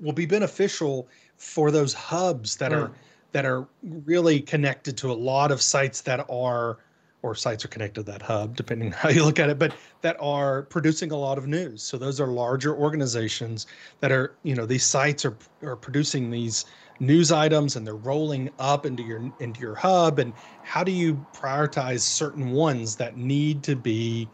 will 0.00 0.12
be 0.12 0.26
beneficial 0.26 1.06
for 1.36 1.70
those 1.70 1.94
hubs 1.94 2.56
that 2.56 2.72
mm. 2.72 2.82
are 2.82 2.90
that 3.32 3.44
are 3.44 3.66
really 4.04 4.40
connected 4.40 4.96
to 4.96 5.10
a 5.10 5.14
lot 5.14 5.52
of 5.52 5.60
sites 5.60 6.00
that 6.00 6.24
are 6.28 6.78
or 7.26 7.34
sites 7.34 7.64
are 7.64 7.68
connected 7.68 7.94
to 8.06 8.12
that 8.12 8.22
hub 8.22 8.56
depending 8.56 8.92
how 9.02 9.08
you 9.08 9.24
look 9.24 9.38
at 9.38 9.50
it 9.50 9.58
but 9.58 9.74
that 10.00 10.16
are 10.20 10.62
producing 10.62 11.10
a 11.10 11.16
lot 11.16 11.36
of 11.36 11.46
news 11.46 11.82
so 11.82 11.98
those 11.98 12.20
are 12.20 12.28
larger 12.28 12.74
organizations 12.74 13.66
that 14.00 14.12
are 14.12 14.36
you 14.42 14.54
know 14.54 14.64
these 14.64 14.84
sites 14.84 15.24
are 15.24 15.36
are 15.62 15.76
producing 15.76 16.30
these 16.30 16.66
news 17.00 17.30
items 17.30 17.76
and 17.76 17.86
they're 17.86 17.94
rolling 17.94 18.48
up 18.58 18.86
into 18.86 19.02
your 19.02 19.30
into 19.40 19.60
your 19.60 19.74
hub 19.74 20.18
and 20.18 20.32
how 20.62 20.82
do 20.84 20.92
you 20.92 21.14
prioritize 21.34 22.00
certain 22.00 22.52
ones 22.52 22.96
that 22.96 23.16
need 23.16 23.62
to 23.62 23.76
be 23.76 24.28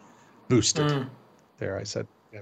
boosted 0.48 0.86
mm. 0.86 1.08
there 1.58 1.78
i 1.78 1.82
said 1.82 2.06
yeah 2.32 2.40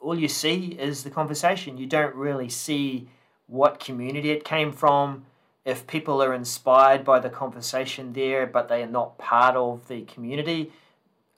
All 0.00 0.18
you 0.18 0.28
see 0.28 0.76
is 0.80 1.04
the 1.04 1.10
conversation. 1.10 1.78
You 1.78 1.86
don't 1.86 2.14
really 2.14 2.48
see 2.48 3.08
what 3.46 3.78
community 3.78 4.30
it 4.30 4.44
came 4.44 4.72
from, 4.72 5.24
if 5.64 5.86
people 5.86 6.22
are 6.22 6.34
inspired 6.34 7.04
by 7.04 7.20
the 7.20 7.30
conversation 7.30 8.12
there 8.12 8.46
but 8.46 8.68
they 8.68 8.82
are 8.82 8.88
not 8.88 9.18
part 9.18 9.56
of 9.56 9.86
the 9.88 10.02
community 10.02 10.72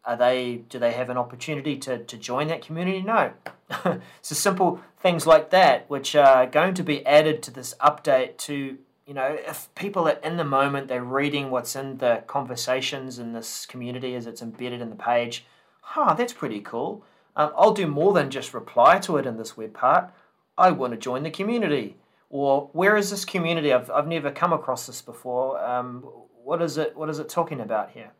are 0.06 0.16
they 0.16 0.62
do 0.68 0.78
they 0.78 0.92
have 0.92 1.10
an 1.10 1.16
opportunity 1.16 1.76
to, 1.76 1.98
to 2.04 2.16
join 2.16 2.48
that 2.48 2.62
community 2.62 3.02
no 3.02 3.32
so 4.22 4.34
simple 4.34 4.80
things 4.98 5.26
like 5.26 5.50
that 5.50 5.88
which 5.88 6.14
are 6.14 6.46
going 6.46 6.74
to 6.74 6.82
be 6.82 7.04
added 7.06 7.42
to 7.42 7.50
this 7.50 7.74
update 7.80 8.36
to 8.36 8.78
you 9.06 9.14
know 9.14 9.36
if 9.46 9.68
people 9.74 10.08
are 10.08 10.18
in 10.22 10.36
the 10.36 10.44
moment 10.44 10.88
they're 10.88 11.04
reading 11.04 11.50
what's 11.50 11.76
in 11.76 11.98
the 11.98 12.22
conversations 12.26 13.18
in 13.18 13.32
this 13.32 13.66
community 13.66 14.14
as 14.14 14.26
it's 14.26 14.42
embedded 14.42 14.80
in 14.80 14.90
the 14.90 14.96
page 14.96 15.44
huh 15.80 16.14
that's 16.14 16.32
pretty 16.32 16.60
cool 16.60 17.04
um, 17.36 17.52
i'll 17.56 17.74
do 17.74 17.86
more 17.86 18.12
than 18.12 18.30
just 18.30 18.54
reply 18.54 18.98
to 18.98 19.16
it 19.16 19.26
in 19.26 19.36
this 19.36 19.56
web 19.56 19.72
part 19.72 20.10
i 20.56 20.70
want 20.70 20.92
to 20.92 20.98
join 20.98 21.22
the 21.22 21.30
community 21.30 21.96
or 22.34 22.68
where 22.72 22.96
is 22.96 23.10
this 23.10 23.24
community? 23.24 23.72
I've, 23.72 23.88
I've 23.92 24.08
never 24.08 24.28
come 24.32 24.52
across 24.52 24.88
this 24.88 25.00
before. 25.00 25.64
Um, 25.64 26.00
what 26.42 26.60
is 26.60 26.78
it? 26.78 26.96
What 26.96 27.08
is 27.08 27.20
it 27.20 27.28
talking 27.28 27.60
about 27.60 27.92
here? 27.92 28.10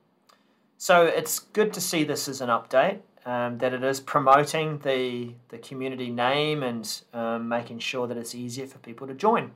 So 0.85 1.07
it's 1.07 1.39
good 1.39 1.73
to 1.73 1.81
see 1.81 2.05
this 2.05 2.29
as 2.29 2.43
an 2.43 2.51
update. 2.51 2.99
Um, 3.25 3.57
that 3.57 3.73
it 3.73 3.83
is 3.83 4.01
promoting 4.01 4.81
the 4.81 5.33
the 5.49 5.57
community 5.57 6.11
name 6.11 6.63
and 6.63 6.85
um, 7.15 7.49
making 7.49 7.79
sure 7.79 8.07
that 8.07 8.19
it's 8.19 8.35
easier 8.35 8.67
for 8.67 8.77
people 8.81 9.07
to 9.07 9.15
join. 9.15 9.53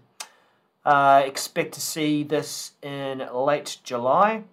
Uh, 0.87 1.23
expect 1.27 1.75
to 1.75 1.83
see 1.83 2.23
this 2.23 2.73
in 2.83 3.29
late 3.31 3.77
July 3.85 4.45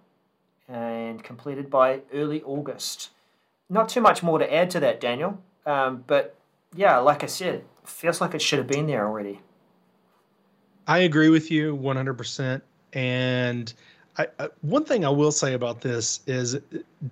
and 0.68 1.24
completed 1.24 1.70
by 1.70 2.02
early 2.12 2.42
August. 2.42 3.08
Not 3.70 3.88
too 3.88 4.02
much 4.02 4.22
more 4.22 4.38
to 4.38 4.54
add 4.54 4.68
to 4.72 4.80
that, 4.80 5.00
Daniel. 5.00 5.40
Um, 5.64 6.04
but 6.06 6.36
yeah, 6.74 6.98
like 6.98 7.24
I 7.24 7.26
said, 7.28 7.64
feels 7.84 8.20
like 8.20 8.34
it 8.34 8.42
should 8.42 8.58
have 8.58 8.68
been 8.68 8.86
there 8.86 9.06
already. 9.06 9.40
I 10.86 10.98
agree 10.98 11.30
with 11.30 11.50
you 11.50 11.74
100%. 11.74 12.60
And 12.92 13.72
I, 14.18 14.26
I, 14.38 14.48
one 14.62 14.84
thing 14.84 15.04
I 15.04 15.10
will 15.10 15.32
say 15.32 15.54
about 15.54 15.80
this 15.80 16.20
is 16.26 16.58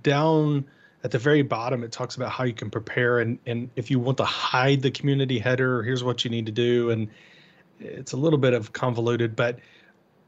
down 0.03 0.65
at 1.03 1.11
the 1.11 1.19
very 1.19 1.43
bottom, 1.43 1.85
it 1.85 1.93
talks 1.93 2.17
about 2.17 2.31
how 2.31 2.45
you 2.45 2.55
can 2.55 2.71
prepare. 2.71 3.21
And, 3.21 3.39
and 3.47 3.69
if 3.77 3.91
you 3.91 3.99
want 3.99 4.17
to 4.19 4.25
hide 4.25 4.81
the 4.81 4.91
community 4.91 5.39
header, 5.39 5.83
here's 5.83 6.03
what 6.03 6.25
you 6.25 6.31
need 6.31 6.47
to 6.47 6.53
do. 6.53 6.91
And 6.91 7.09
it's 7.79 8.13
a 8.13 8.17
little 8.17 8.39
bit 8.39 8.55
of 8.55 8.73
convoluted, 8.73 9.37
but 9.37 9.59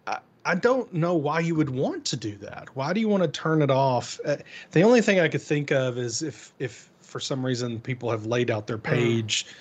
I, 0.07 0.19
I 0.45 0.55
don't 0.55 0.93
know 0.93 1.15
why 1.15 1.41
you 1.41 1.55
would 1.55 1.71
want 1.71 2.05
to 2.07 2.17
do 2.17 2.37
that. 2.39 2.69
Why 2.75 2.93
do 2.93 3.01
you 3.01 3.09
want 3.09 3.23
to 3.23 3.29
turn 3.29 3.63
it 3.63 3.71
off? 3.71 4.21
Uh, 4.27 4.37
the 4.73 4.83
only 4.83 5.01
thing 5.01 5.19
I 5.19 5.29
could 5.29 5.43
think 5.43 5.73
of 5.73 5.97
is 5.97 6.21
if, 6.23 6.53
if 6.59 6.91
for 7.01 7.21
some 7.21 7.45
reason 7.45 7.81
people 7.81 8.11
have 8.11 8.27
laid 8.27 8.51
out 8.51 8.67
their 8.67 8.79
mm. 8.79 8.85
page. 8.85 9.47
Mm 9.47 9.55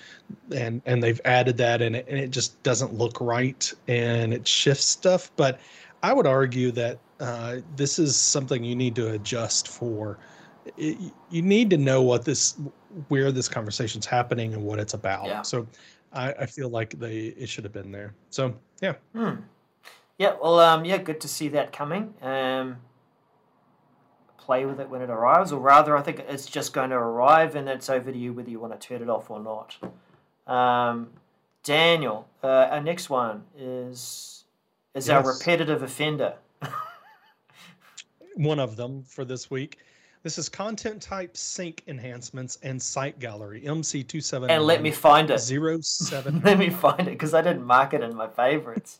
and 0.54 0.82
and 0.86 1.02
they've 1.02 1.20
added 1.24 1.56
that 1.56 1.80
and 1.80 1.96
it, 1.96 2.06
and 2.08 2.18
it 2.18 2.30
just 2.30 2.60
doesn't 2.62 2.94
look 2.94 3.20
right 3.20 3.72
and 3.88 4.34
it 4.34 4.46
shifts 4.46 4.86
stuff 4.86 5.30
but 5.36 5.60
i 6.02 6.12
would 6.12 6.26
argue 6.26 6.70
that 6.72 6.98
uh, 7.20 7.56
this 7.76 7.98
is 7.98 8.16
something 8.16 8.62
you 8.62 8.76
need 8.76 8.94
to 8.94 9.12
adjust 9.12 9.68
for 9.68 10.18
it, 10.76 10.98
you 11.30 11.42
need 11.42 11.70
to 11.70 11.76
know 11.76 12.02
what 12.02 12.24
this 12.24 12.58
where 13.08 13.30
this 13.30 13.48
conversation's 13.48 14.06
happening 14.06 14.54
and 14.54 14.62
what 14.62 14.78
it's 14.78 14.94
about 14.94 15.26
yeah. 15.26 15.42
so 15.42 15.66
I, 16.12 16.32
I 16.32 16.46
feel 16.46 16.68
like 16.68 16.98
they 16.98 17.26
it 17.38 17.48
should 17.48 17.64
have 17.64 17.72
been 17.72 17.92
there 17.92 18.14
so 18.30 18.54
yeah 18.80 18.94
hmm. 19.14 19.34
yeah 20.18 20.34
well 20.40 20.58
um 20.60 20.84
yeah 20.84 20.98
good 20.98 21.20
to 21.20 21.28
see 21.28 21.48
that 21.48 21.72
coming 21.72 22.14
um 22.22 22.78
play 24.38 24.64
with 24.64 24.80
it 24.80 24.88
when 24.88 25.02
it 25.02 25.10
arrives 25.10 25.52
or 25.52 25.60
rather 25.60 25.96
i 25.96 26.02
think 26.02 26.24
it's 26.28 26.46
just 26.46 26.72
going 26.72 26.90
to 26.90 26.96
arrive 26.96 27.56
and 27.56 27.68
it's 27.68 27.90
over 27.90 28.12
to 28.12 28.18
you 28.18 28.32
whether 28.32 28.50
you 28.50 28.60
want 28.60 28.78
to 28.78 28.88
turn 28.88 29.02
it 29.02 29.08
off 29.08 29.30
or 29.30 29.40
not 29.40 29.76
um, 30.46 31.08
Daniel, 31.62 32.28
uh, 32.42 32.68
our 32.70 32.80
next 32.80 33.10
one 33.10 33.44
is 33.58 34.44
is 34.94 35.08
yes. 35.08 35.16
our 35.16 35.32
repetitive 35.32 35.82
offender. 35.82 36.34
One 38.36 38.58
of 38.58 38.76
them 38.76 39.02
for 39.02 39.24
this 39.24 39.50
week. 39.50 39.78
This 40.22 40.38
is 40.38 40.48
content 40.48 41.00
type 41.00 41.36
sync 41.36 41.82
enhancements 41.86 42.58
and 42.62 42.80
site 42.80 43.18
gallery 43.18 43.62
MC27. 43.62 44.50
And 44.50 44.64
let 44.64 44.82
me 44.82 44.90
find 44.90 45.30
it. 45.30 45.38
Zero 45.38 45.80
seven. 45.80 46.40
let 46.44 46.58
me 46.58 46.68
find 46.68 47.02
it 47.02 47.12
because 47.12 47.32
I 47.32 47.42
didn't 47.42 47.64
mark 47.64 47.94
it 47.94 48.02
in 48.02 48.14
my 48.14 48.26
favorites. 48.26 48.98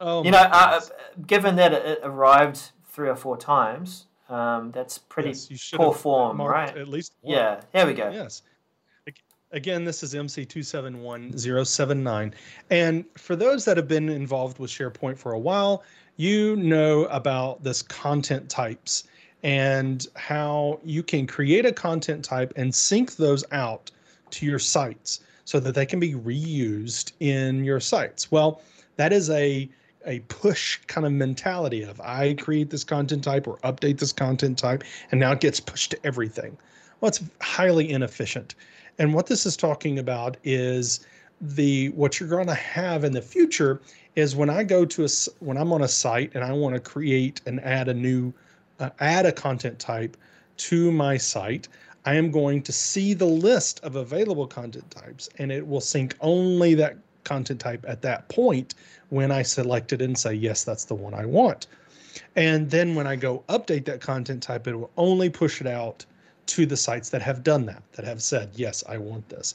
oh, 0.00 0.24
you 0.24 0.32
know, 0.32 0.38
uh, 0.38 0.80
given 1.26 1.56
that 1.56 1.72
it 1.72 2.00
arrived 2.02 2.72
three 2.88 3.08
or 3.08 3.16
four 3.16 3.36
times, 3.36 4.06
um, 4.28 4.72
that's 4.72 4.98
pretty 4.98 5.28
yes, 5.28 5.70
poor 5.74 5.94
form, 5.94 6.40
right? 6.40 6.76
At 6.76 6.88
least. 6.88 7.14
One. 7.20 7.36
Yeah. 7.36 7.60
Here 7.72 7.86
we 7.86 7.94
go. 7.94 8.10
Yes. 8.10 8.42
Again, 9.52 9.84
this 9.84 10.02
is 10.02 10.14
MC271079. 10.14 12.32
And 12.70 13.04
for 13.18 13.36
those 13.36 13.66
that 13.66 13.76
have 13.76 13.86
been 13.86 14.08
involved 14.08 14.58
with 14.58 14.70
SharePoint 14.70 15.18
for 15.18 15.32
a 15.32 15.38
while, 15.38 15.84
you 16.16 16.56
know 16.56 17.04
about 17.04 17.64
this 17.64 17.82
content 17.82 18.48
types 18.48 19.04
and 19.42 20.06
how 20.14 20.78
you 20.84 21.02
can 21.02 21.26
create 21.26 21.66
a 21.66 21.72
content 21.72 22.24
type 22.24 22.52
and 22.56 22.74
sync 22.74 23.16
those 23.16 23.44
out 23.52 23.90
to 24.30 24.46
your 24.46 24.58
sites 24.58 25.20
so 25.44 25.58
that 25.60 25.74
they 25.74 25.86
can 25.86 25.98
be 25.98 26.14
reused 26.14 27.12
in 27.20 27.64
your 27.64 27.80
sites. 27.80 28.30
Well, 28.30 28.62
that 28.96 29.12
is 29.12 29.30
a 29.30 29.68
a 30.04 30.18
push 30.20 30.78
kind 30.88 31.06
of 31.06 31.12
mentality 31.12 31.82
of 31.82 32.00
I 32.00 32.34
create 32.34 32.70
this 32.70 32.82
content 32.82 33.22
type 33.22 33.46
or 33.46 33.58
update 33.58 33.98
this 33.98 34.12
content 34.12 34.58
type 34.58 34.82
and 35.10 35.20
now 35.20 35.32
it 35.32 35.40
gets 35.40 35.60
pushed 35.60 35.92
to 35.92 36.06
everything. 36.06 36.58
Well, 37.00 37.08
it's 37.08 37.22
highly 37.40 37.90
inefficient. 37.90 38.56
And 38.98 39.14
what 39.14 39.26
this 39.26 39.46
is 39.46 39.56
talking 39.56 39.98
about 39.98 40.36
is 40.44 41.06
the 41.40 41.90
what 41.90 42.18
you're 42.18 42.28
going 42.28 42.46
to 42.46 42.54
have 42.54 43.04
in 43.04 43.12
the 43.12 43.22
future 43.22 43.80
is 44.14 44.36
when 44.36 44.50
I 44.50 44.64
go 44.64 44.84
to 44.84 45.04
a 45.04 45.08
when 45.40 45.56
I'm 45.56 45.72
on 45.72 45.82
a 45.82 45.88
site 45.88 46.32
and 46.34 46.44
I 46.44 46.52
want 46.52 46.74
to 46.74 46.80
create 46.80 47.40
and 47.46 47.60
add 47.60 47.88
a 47.88 47.94
new 47.94 48.32
uh, 48.78 48.90
add 49.00 49.26
a 49.26 49.32
content 49.32 49.78
type 49.78 50.16
to 50.58 50.92
my 50.92 51.16
site, 51.16 51.68
I 52.04 52.14
am 52.14 52.30
going 52.30 52.62
to 52.62 52.72
see 52.72 53.14
the 53.14 53.26
list 53.26 53.80
of 53.84 53.96
available 53.96 54.46
content 54.46 54.90
types 54.90 55.28
and 55.38 55.50
it 55.50 55.66
will 55.66 55.80
sync 55.80 56.16
only 56.20 56.74
that 56.74 56.96
content 57.24 57.60
type 57.60 57.84
at 57.88 58.02
that 58.02 58.28
point 58.28 58.74
when 59.10 59.30
I 59.30 59.42
select 59.42 59.92
it 59.92 60.02
and 60.02 60.16
say 60.16 60.34
yes, 60.34 60.64
that's 60.64 60.84
the 60.84 60.94
one 60.94 61.14
I 61.14 61.24
want. 61.24 61.66
And 62.36 62.70
then 62.70 62.94
when 62.94 63.06
I 63.06 63.16
go 63.16 63.42
update 63.48 63.84
that 63.86 64.00
content 64.00 64.42
type, 64.42 64.66
it 64.66 64.74
will 64.74 64.90
only 64.96 65.30
push 65.30 65.60
it 65.60 65.66
out 65.66 66.04
to 66.46 66.66
the 66.66 66.76
sites 66.76 67.08
that 67.10 67.22
have 67.22 67.42
done 67.42 67.66
that, 67.66 67.82
that 67.92 68.04
have 68.04 68.22
said, 68.22 68.50
yes, 68.54 68.82
I 68.88 68.98
want 68.98 69.28
this. 69.28 69.54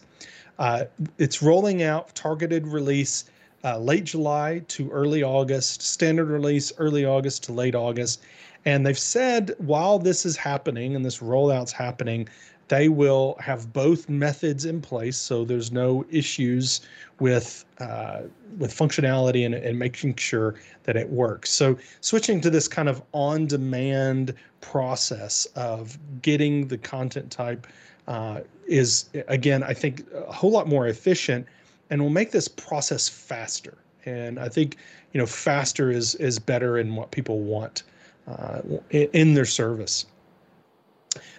Uh, 0.57 0.85
it's 1.17 1.41
rolling 1.43 1.83
out 1.83 2.15
targeted 2.15 2.65
release 2.65 3.25
uh, 3.63 3.77
late 3.77 4.03
July 4.03 4.61
to 4.67 4.89
early 4.91 5.23
August, 5.23 5.81
standard 5.81 6.29
release 6.29 6.71
early 6.77 7.05
August 7.05 7.43
to 7.45 7.53
late 7.53 7.75
August. 7.75 8.23
And 8.65 8.85
they've 8.85 8.97
said 8.97 9.53
while 9.57 9.99
this 9.99 10.25
is 10.25 10.35
happening 10.35 10.95
and 10.95 11.05
this 11.05 11.19
rollout's 11.19 11.71
happening, 11.71 12.27
they 12.67 12.89
will 12.89 13.37
have 13.39 13.71
both 13.71 14.09
methods 14.09 14.65
in 14.65 14.81
place, 14.81 15.17
so 15.17 15.45
there's 15.45 15.71
no 15.71 16.05
issues 16.09 16.81
with 17.19 17.63
uh, 17.79 18.21
with 18.57 18.75
functionality 18.75 19.45
and, 19.45 19.55
and 19.55 19.79
making 19.79 20.15
sure 20.15 20.55
that 20.83 20.97
it 20.97 21.09
works. 21.09 21.49
So 21.49 21.77
switching 22.01 22.41
to 22.41 22.49
this 22.49 22.67
kind 22.67 22.89
of 22.89 23.01
on-demand 23.13 24.33
process 24.61 25.45
of 25.55 25.97
getting 26.21 26.67
the 26.67 26.77
content 26.77 27.31
type 27.31 27.67
uh, 28.07 28.41
is 28.67 29.05
again, 29.27 29.63
I 29.63 29.73
think, 29.73 30.03
a 30.13 30.31
whole 30.31 30.51
lot 30.51 30.67
more 30.67 30.87
efficient, 30.87 31.47
and 31.89 32.01
we'll 32.01 32.11
make 32.11 32.31
this 32.31 32.47
process 32.47 33.07
faster. 33.09 33.77
and 34.05 34.39
I 34.39 34.49
think 34.49 34.77
you 35.13 35.19
know 35.19 35.25
faster 35.25 35.91
is 35.91 36.15
is 36.15 36.39
better 36.39 36.77
in 36.77 36.95
what 36.95 37.11
people 37.11 37.39
want 37.39 37.83
uh, 38.27 38.61
in, 38.91 39.09
in, 39.13 39.33
their 39.33 39.45
service. 39.45 40.05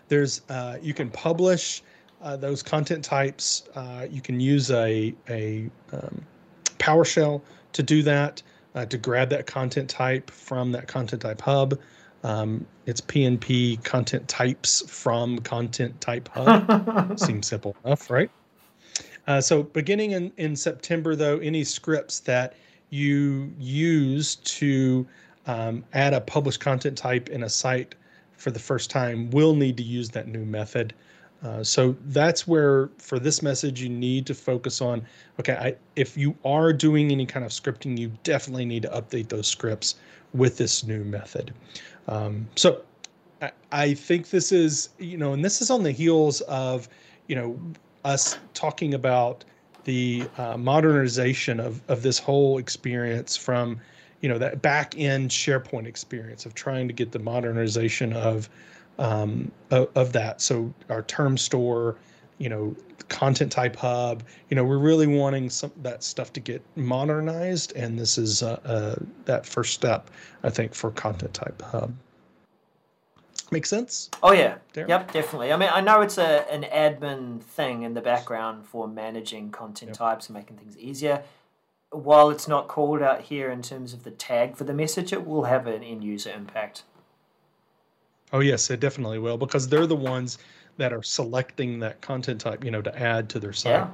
There's 0.08 0.42
uh, 0.48 0.78
you 0.82 0.94
can 0.94 1.10
publish 1.10 1.82
uh, 2.22 2.36
those 2.36 2.62
content 2.62 3.04
types. 3.04 3.68
Uh, 3.74 4.06
you 4.10 4.20
can 4.20 4.40
use 4.40 4.70
a 4.70 5.14
a 5.28 5.70
um, 5.92 6.24
PowerShell 6.78 7.42
to 7.72 7.82
do 7.82 8.02
that 8.02 8.42
uh, 8.74 8.86
to 8.86 8.98
grab 8.98 9.28
that 9.30 9.46
content 9.46 9.90
type 9.90 10.30
from 10.30 10.72
that 10.72 10.88
content 10.88 11.22
type 11.22 11.40
hub. 11.40 11.78
Um, 12.24 12.66
it's 12.86 13.00
PNP 13.00 13.82
content 13.84 14.26
types 14.28 14.82
from 14.90 15.38
content 15.40 16.00
type 16.00 16.28
hub. 16.32 17.18
Seems 17.20 17.46
simple 17.46 17.76
enough, 17.84 18.10
right? 18.10 18.30
Uh, 19.28 19.40
so 19.42 19.62
beginning 19.62 20.12
in, 20.12 20.32
in 20.38 20.56
September, 20.56 21.14
though, 21.14 21.38
any 21.38 21.62
scripts 21.62 22.18
that 22.20 22.54
you 22.88 23.52
use 23.58 24.36
to 24.36 25.06
um, 25.46 25.84
add 25.92 26.14
a 26.14 26.20
published 26.20 26.60
content 26.60 26.96
type 26.96 27.28
in 27.28 27.42
a 27.42 27.48
site 27.48 27.94
for 28.32 28.50
the 28.50 28.58
first 28.58 28.90
time 28.90 29.30
will 29.30 29.54
need 29.54 29.76
to 29.76 29.82
use 29.82 30.08
that 30.08 30.28
new 30.28 30.46
method. 30.46 30.94
Uh, 31.44 31.62
so 31.62 31.94
that's 32.06 32.48
where, 32.48 32.88
for 32.96 33.18
this 33.18 33.42
message, 33.42 33.82
you 33.82 33.90
need 33.90 34.26
to 34.26 34.34
focus 34.34 34.80
on 34.80 35.06
okay, 35.38 35.52
I, 35.52 35.76
if 35.94 36.16
you 36.16 36.34
are 36.44 36.72
doing 36.72 37.12
any 37.12 37.26
kind 37.26 37.44
of 37.44 37.52
scripting, 37.52 37.98
you 37.98 38.10
definitely 38.22 38.64
need 38.64 38.82
to 38.82 38.88
update 38.88 39.28
those 39.28 39.46
scripts 39.46 39.96
with 40.32 40.56
this 40.56 40.84
new 40.84 41.04
method. 41.04 41.52
Um, 42.08 42.48
so 42.56 42.80
I, 43.42 43.52
I 43.70 43.94
think 43.94 44.30
this 44.30 44.52
is, 44.52 44.88
you 44.98 45.18
know, 45.18 45.34
and 45.34 45.44
this 45.44 45.60
is 45.60 45.70
on 45.70 45.82
the 45.82 45.92
heels 45.92 46.40
of, 46.42 46.88
you 47.28 47.36
know, 47.36 47.60
us 48.08 48.38
talking 48.54 48.94
about 48.94 49.44
the 49.84 50.28
uh, 50.38 50.56
modernization 50.56 51.60
of, 51.60 51.80
of 51.88 52.02
this 52.02 52.18
whole 52.18 52.58
experience 52.58 53.36
from, 53.36 53.80
you 54.20 54.28
know, 54.28 54.38
that 54.38 54.60
back 54.62 54.94
end 54.98 55.30
SharePoint 55.30 55.86
experience 55.86 56.46
of 56.46 56.54
trying 56.54 56.88
to 56.88 56.94
get 56.94 57.12
the 57.12 57.18
modernization 57.18 58.12
of, 58.12 58.48
um, 58.98 59.50
of, 59.70 59.88
of 59.94 60.12
that. 60.12 60.40
So 60.40 60.72
our 60.88 61.02
term 61.02 61.36
store, 61.36 61.96
you 62.38 62.48
know, 62.48 62.74
content 63.08 63.52
type 63.52 63.76
hub, 63.76 64.22
you 64.48 64.54
know, 64.56 64.64
we're 64.64 64.78
really 64.78 65.06
wanting 65.06 65.50
some 65.50 65.72
that 65.82 66.02
stuff 66.02 66.32
to 66.34 66.40
get 66.40 66.62
modernized, 66.76 67.72
and 67.76 67.98
this 67.98 68.18
is 68.18 68.42
uh, 68.42 68.60
uh, 68.64 68.96
that 69.24 69.46
first 69.46 69.74
step, 69.74 70.10
I 70.42 70.50
think, 70.50 70.74
for 70.74 70.90
content 70.90 71.34
type 71.34 71.60
hub. 71.62 71.94
Make 73.50 73.64
sense? 73.64 74.10
Oh 74.22 74.32
yeah, 74.32 74.58
Darren? 74.74 74.88
yep, 74.88 75.12
definitely. 75.12 75.52
I 75.52 75.56
mean, 75.56 75.70
I 75.72 75.80
know 75.80 76.02
it's 76.02 76.18
a 76.18 76.50
an 76.52 76.64
admin 76.64 77.40
thing 77.40 77.82
in 77.82 77.94
the 77.94 78.02
background 78.02 78.66
for 78.66 78.86
managing 78.86 79.50
content 79.50 79.90
yep. 79.90 79.96
types 79.96 80.28
and 80.28 80.36
making 80.36 80.58
things 80.58 80.76
easier. 80.76 81.22
While 81.90 82.28
it's 82.28 82.46
not 82.46 82.68
called 82.68 83.00
out 83.00 83.22
here 83.22 83.50
in 83.50 83.62
terms 83.62 83.94
of 83.94 84.04
the 84.04 84.10
tag 84.10 84.56
for 84.56 84.64
the 84.64 84.74
message, 84.74 85.14
it 85.14 85.26
will 85.26 85.44
have 85.44 85.66
an 85.66 85.82
end 85.82 86.04
user 86.04 86.30
impact. 86.30 86.82
Oh 88.30 88.40
yes, 88.40 88.68
it 88.68 88.80
definitely 88.80 89.18
will 89.18 89.38
because 89.38 89.66
they're 89.66 89.86
the 89.86 89.96
ones 89.96 90.36
that 90.76 90.92
are 90.92 91.02
selecting 91.02 91.78
that 91.78 92.02
content 92.02 92.42
type, 92.42 92.62
you 92.62 92.70
know, 92.70 92.82
to 92.82 92.98
add 93.00 93.30
to 93.30 93.40
their 93.40 93.54
site. 93.54 93.72
Yeah. 93.72 93.88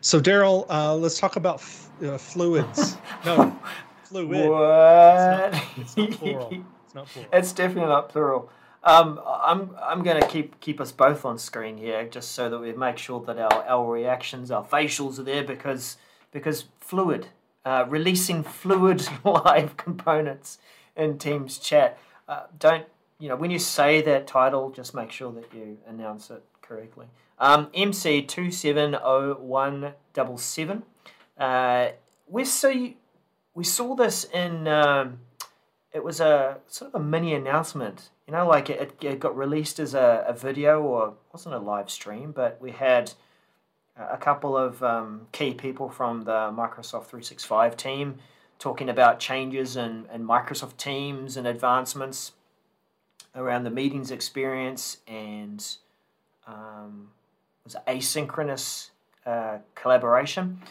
So 0.00 0.18
Daryl, 0.18 0.64
uh, 0.70 0.94
let's 0.96 1.18
talk 1.18 1.36
about 1.36 1.56
f- 1.56 1.90
uh, 2.02 2.16
fluids. 2.16 2.96
no, 3.26 3.58
fluid. 4.04 4.48
What? 4.48 5.62
It's 5.76 5.96
not, 5.96 6.08
it's 6.08 6.22
not. 6.22 6.54
It's 6.88 6.94
not 6.94 7.06
plural. 7.06 7.30
It's 7.34 7.52
definitely 7.52 7.90
not 7.90 8.08
plural. 8.08 8.50
Um, 8.82 9.20
I'm 9.26 9.76
I'm 9.82 10.02
going 10.02 10.20
to 10.20 10.26
keep 10.26 10.58
keep 10.60 10.80
us 10.80 10.90
both 10.90 11.26
on 11.26 11.38
screen 11.38 11.76
here, 11.76 12.08
just 12.08 12.32
so 12.32 12.48
that 12.48 12.58
we 12.58 12.72
make 12.72 12.96
sure 12.96 13.20
that 13.26 13.38
our, 13.38 13.64
our 13.66 13.92
reactions, 13.92 14.50
our 14.50 14.64
facials 14.64 15.18
are 15.18 15.22
there, 15.24 15.44
because 15.44 15.98
because 16.30 16.64
fluid, 16.80 17.26
uh, 17.66 17.84
releasing 17.88 18.42
fluid 18.42 19.06
live 19.24 19.76
components 19.76 20.58
in 20.96 21.18
Teams 21.18 21.58
chat. 21.58 21.98
Uh, 22.26 22.44
don't 22.58 22.86
you 23.18 23.28
know 23.28 23.36
when 23.36 23.50
you 23.50 23.58
say 23.58 24.00
that 24.00 24.26
title, 24.26 24.70
just 24.70 24.94
make 24.94 25.10
sure 25.10 25.32
that 25.32 25.52
you 25.52 25.76
announce 25.86 26.30
it 26.30 26.42
correctly. 26.62 27.06
Um, 27.38 27.68
MC 27.74 28.22
two 28.22 28.50
seven 28.50 28.92
zero 28.92 29.02
oh 29.04 29.42
one 29.42 29.92
double 30.14 30.38
seven. 30.38 30.84
Uh, 31.36 31.88
we 32.26 32.46
see 32.46 32.96
we 33.54 33.64
saw 33.64 33.94
this 33.94 34.24
in. 34.24 34.66
Um, 34.66 35.18
it 35.98 36.04
was 36.04 36.20
a 36.20 36.58
sort 36.68 36.94
of 36.94 37.00
a 37.00 37.04
mini 37.04 37.34
announcement. 37.34 38.10
You 38.28 38.32
know, 38.32 38.46
like 38.46 38.70
it, 38.70 38.96
it 39.02 39.18
got 39.18 39.36
released 39.36 39.80
as 39.80 39.94
a, 39.94 40.24
a 40.28 40.32
video 40.32 40.80
or 40.80 41.14
wasn't 41.32 41.56
a 41.56 41.58
live 41.58 41.90
stream, 41.90 42.30
but 42.30 42.56
we 42.60 42.70
had 42.70 43.14
a 43.96 44.16
couple 44.16 44.56
of 44.56 44.80
um, 44.80 45.26
key 45.32 45.54
people 45.54 45.88
from 45.88 46.22
the 46.22 46.52
Microsoft 46.52 47.06
365 47.06 47.76
team 47.76 48.18
talking 48.60 48.88
about 48.88 49.18
changes 49.18 49.76
in, 49.76 50.06
Microsoft 50.18 50.76
Teams 50.76 51.36
and 51.36 51.48
advancements 51.48 52.30
around 53.34 53.64
the 53.64 53.70
meetings 53.70 54.12
experience 54.12 54.98
and 55.08 55.78
um, 56.46 57.08
was 57.64 57.74
asynchronous 57.88 58.90
uh, 59.26 59.58
collaboration, 59.74 60.62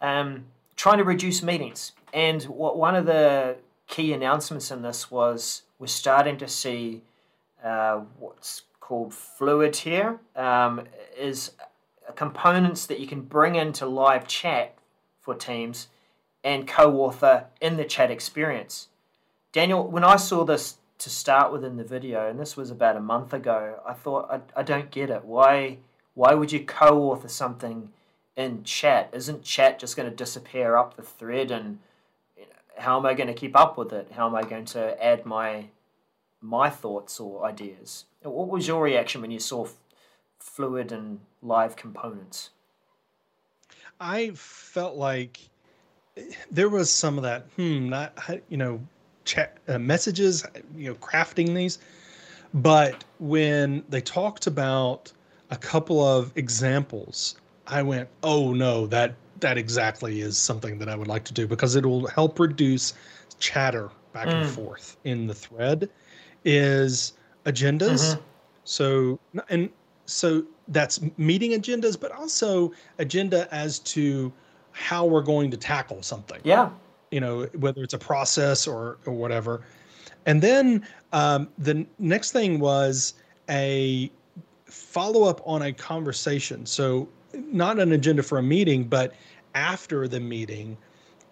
um, 0.00 0.44
trying 0.76 0.98
to 0.98 1.04
reduce 1.04 1.42
meetings. 1.42 1.94
And 2.12 2.44
what 2.44 2.78
one 2.78 2.94
of 2.94 3.06
the 3.06 3.56
key 3.88 4.12
announcements 4.12 4.70
in 4.70 4.82
this 4.82 5.10
was 5.10 5.62
we're 5.78 5.86
starting 5.86 6.36
to 6.38 6.46
see 6.46 7.02
uh, 7.64 8.00
what's 8.18 8.62
called 8.80 9.12
fluid 9.12 9.74
here 9.76 10.20
um, 10.36 10.84
is 11.18 11.52
components 12.14 12.86
that 12.86 13.00
you 13.00 13.06
can 13.06 13.22
bring 13.22 13.54
into 13.54 13.86
live 13.86 14.26
chat 14.28 14.76
for 15.20 15.34
Teams 15.34 15.88
and 16.44 16.66
co-author 16.66 17.46
in 17.60 17.76
the 17.76 17.84
chat 17.84 18.10
experience. 18.10 18.88
Daniel, 19.52 19.86
when 19.86 20.04
I 20.04 20.16
saw 20.16 20.44
this 20.44 20.76
to 20.98 21.10
start 21.10 21.52
with 21.52 21.64
in 21.64 21.76
the 21.76 21.84
video, 21.84 22.28
and 22.28 22.38
this 22.38 22.56
was 22.56 22.70
about 22.70 22.96
a 22.96 23.00
month 23.00 23.32
ago, 23.32 23.80
I 23.86 23.92
thought 23.92 24.30
I, 24.30 24.60
I 24.60 24.62
don't 24.62 24.90
get 24.90 25.10
it. 25.10 25.24
Why 25.24 25.78
why 26.14 26.34
would 26.34 26.50
you 26.50 26.64
co-author 26.64 27.28
something 27.28 27.90
in 28.36 28.64
chat? 28.64 29.10
Isn't 29.12 29.42
chat 29.42 29.78
just 29.78 29.96
going 29.96 30.10
to 30.10 30.14
disappear 30.14 30.76
up 30.76 30.96
the 30.96 31.02
thread 31.02 31.50
and 31.50 31.78
how 32.78 32.98
am 32.98 33.06
I 33.06 33.14
going 33.14 33.26
to 33.26 33.34
keep 33.34 33.56
up 33.56 33.76
with 33.76 33.92
it? 33.92 34.10
How 34.12 34.26
am 34.26 34.34
I 34.34 34.42
going 34.42 34.64
to 34.66 35.04
add 35.04 35.26
my 35.26 35.66
my 36.40 36.70
thoughts 36.70 37.18
or 37.18 37.44
ideas? 37.44 38.04
What 38.22 38.48
was 38.48 38.68
your 38.68 38.82
reaction 38.82 39.20
when 39.20 39.30
you 39.30 39.40
saw 39.40 39.64
f- 39.64 39.74
fluid 40.38 40.92
and 40.92 41.20
live 41.42 41.76
components? 41.76 42.50
I 44.00 44.30
felt 44.34 44.96
like 44.96 45.40
there 46.50 46.68
was 46.68 46.90
some 46.90 47.16
of 47.16 47.24
that. 47.24 47.46
Hmm, 47.56 47.88
not 47.88 48.16
you 48.48 48.56
know, 48.56 48.80
chat 49.24 49.58
uh, 49.68 49.78
messages. 49.78 50.44
You 50.76 50.90
know, 50.90 50.94
crafting 50.96 51.54
these, 51.54 51.78
but 52.54 53.04
when 53.18 53.84
they 53.88 54.00
talked 54.00 54.46
about 54.46 55.12
a 55.50 55.56
couple 55.56 56.04
of 56.04 56.32
examples, 56.36 57.36
I 57.66 57.82
went, 57.82 58.08
"Oh 58.22 58.52
no, 58.52 58.86
that 58.86 59.14
that 59.40 59.58
exactly 59.58 60.20
is 60.20 60.36
something 60.36 60.78
that 60.78 60.88
I 60.88 60.96
would 60.96 61.08
like 61.08 61.24
to 61.24 61.32
do 61.32 61.46
because 61.46 61.76
it 61.76 61.84
will 61.84 62.06
help 62.08 62.38
reduce 62.38 62.94
chatter 63.38 63.90
back 64.12 64.28
mm. 64.28 64.42
and 64.42 64.50
forth 64.50 64.96
in 65.04 65.26
the 65.26 65.34
thread 65.34 65.88
is 66.44 67.12
agendas. 67.44 68.12
Mm-hmm. 68.12 68.20
So 68.64 69.18
and 69.48 69.70
so 70.06 70.44
that's 70.68 71.00
meeting 71.18 71.52
agendas, 71.52 71.98
but 71.98 72.12
also 72.12 72.72
agenda 72.98 73.52
as 73.52 73.78
to 73.80 74.32
how 74.72 75.04
we're 75.04 75.22
going 75.22 75.50
to 75.50 75.56
tackle 75.56 76.02
something. 76.02 76.40
Yeah. 76.44 76.70
You 77.10 77.20
know, 77.20 77.44
whether 77.58 77.82
it's 77.82 77.94
a 77.94 77.98
process 77.98 78.66
or, 78.66 78.98
or 79.06 79.12
whatever. 79.12 79.62
And 80.26 80.42
then 80.42 80.86
um, 81.12 81.48
the 81.58 81.86
next 81.98 82.32
thing 82.32 82.58
was 82.58 83.14
a 83.48 84.10
follow 84.66 85.24
up 85.24 85.40
on 85.46 85.62
a 85.62 85.72
conversation. 85.72 86.66
So 86.66 87.08
not 87.34 87.78
an 87.78 87.92
agenda 87.92 88.22
for 88.22 88.38
a 88.38 88.42
meeting, 88.42 88.84
but 88.84 89.14
after 89.54 90.08
the 90.08 90.20
meeting, 90.20 90.76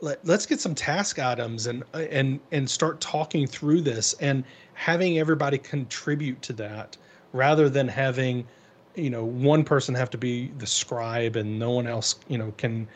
let, 0.01 0.29
us 0.29 0.47
get 0.47 0.61
some 0.61 0.75
task 0.75 1.19
items 1.19 1.67
and 1.67 1.83
and 1.95 2.41
and 2.53 2.69
start 2.69 3.01
talking 3.01 3.47
through 3.47 3.81
this 3.81 4.15
and 4.21 4.45
having 4.75 5.19
everybody 5.19 5.59
contribute 5.59 6.41
to 6.43 6.53
that 6.55 6.97
rather 7.33 7.69
than 7.69 7.89
having 7.89 8.47
you 8.95 9.11
know 9.11 9.25
one 9.25 9.65
person 9.65 9.95
have 9.95 10.11
to 10.11 10.19
be 10.19 10.49
the 10.59 10.67
scribe 10.67 11.37
and 11.37 11.59
no 11.59 11.71
one 11.71 11.87
else 11.87 12.17
you 12.29 12.37
know 12.37 12.53
can 12.59 12.87